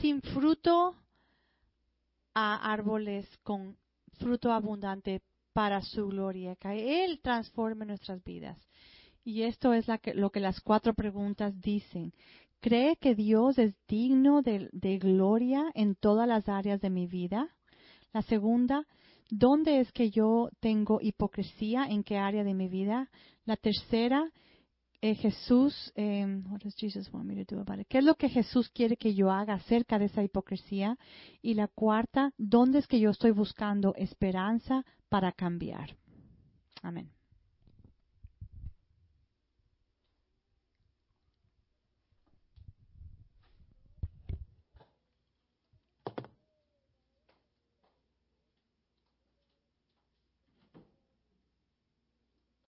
sin 0.00 0.22
fruto 0.22 0.94
a 2.34 2.72
árboles 2.72 3.26
con 3.42 3.76
fruto 4.18 4.52
abundante 4.52 5.22
para 5.52 5.80
su 5.80 6.08
gloria, 6.08 6.56
que 6.56 7.04
Él 7.04 7.20
transforme 7.22 7.86
nuestras 7.86 8.22
vidas. 8.24 8.58
Y 9.24 9.42
esto 9.42 9.72
es 9.72 9.86
lo 10.14 10.30
que 10.30 10.40
las 10.40 10.60
cuatro 10.60 10.94
preguntas 10.94 11.58
dicen. 11.60 12.12
¿Cree 12.60 12.96
que 12.96 13.14
Dios 13.14 13.58
es 13.58 13.74
digno 13.88 14.42
de, 14.42 14.68
de 14.72 14.98
gloria 14.98 15.64
en 15.74 15.94
todas 15.94 16.28
las 16.28 16.48
áreas 16.48 16.80
de 16.80 16.90
mi 16.90 17.06
vida? 17.06 17.48
La 18.12 18.22
segunda, 18.22 18.86
¿dónde 19.30 19.80
es 19.80 19.92
que 19.92 20.10
yo 20.10 20.50
tengo 20.60 20.98
hipocresía? 21.00 21.86
¿En 21.86 22.04
qué 22.04 22.18
área 22.18 22.44
de 22.44 22.54
mi 22.54 22.68
vida? 22.68 23.10
La 23.44 23.56
tercera, 23.56 24.30
eh, 25.00 25.14
Jesús, 25.14 25.92
em, 25.94 26.44
¿qué 27.88 27.98
es 27.98 28.04
lo 28.04 28.14
que 28.14 28.28
Jesús 28.28 28.68
quiere 28.70 28.96
que 28.96 29.14
yo 29.14 29.30
haga 29.30 29.54
acerca 29.54 29.98
de 29.98 30.06
esa 30.06 30.22
hipocresía? 30.22 30.98
Y 31.42 31.54
la 31.54 31.68
cuarta, 31.68 32.32
¿dónde 32.38 32.78
es 32.78 32.86
que 32.86 33.00
yo 33.00 33.10
estoy 33.10 33.30
buscando 33.30 33.94
esperanza 33.96 34.84
para 35.08 35.32
cambiar? 35.32 35.96
Amén. 36.82 37.15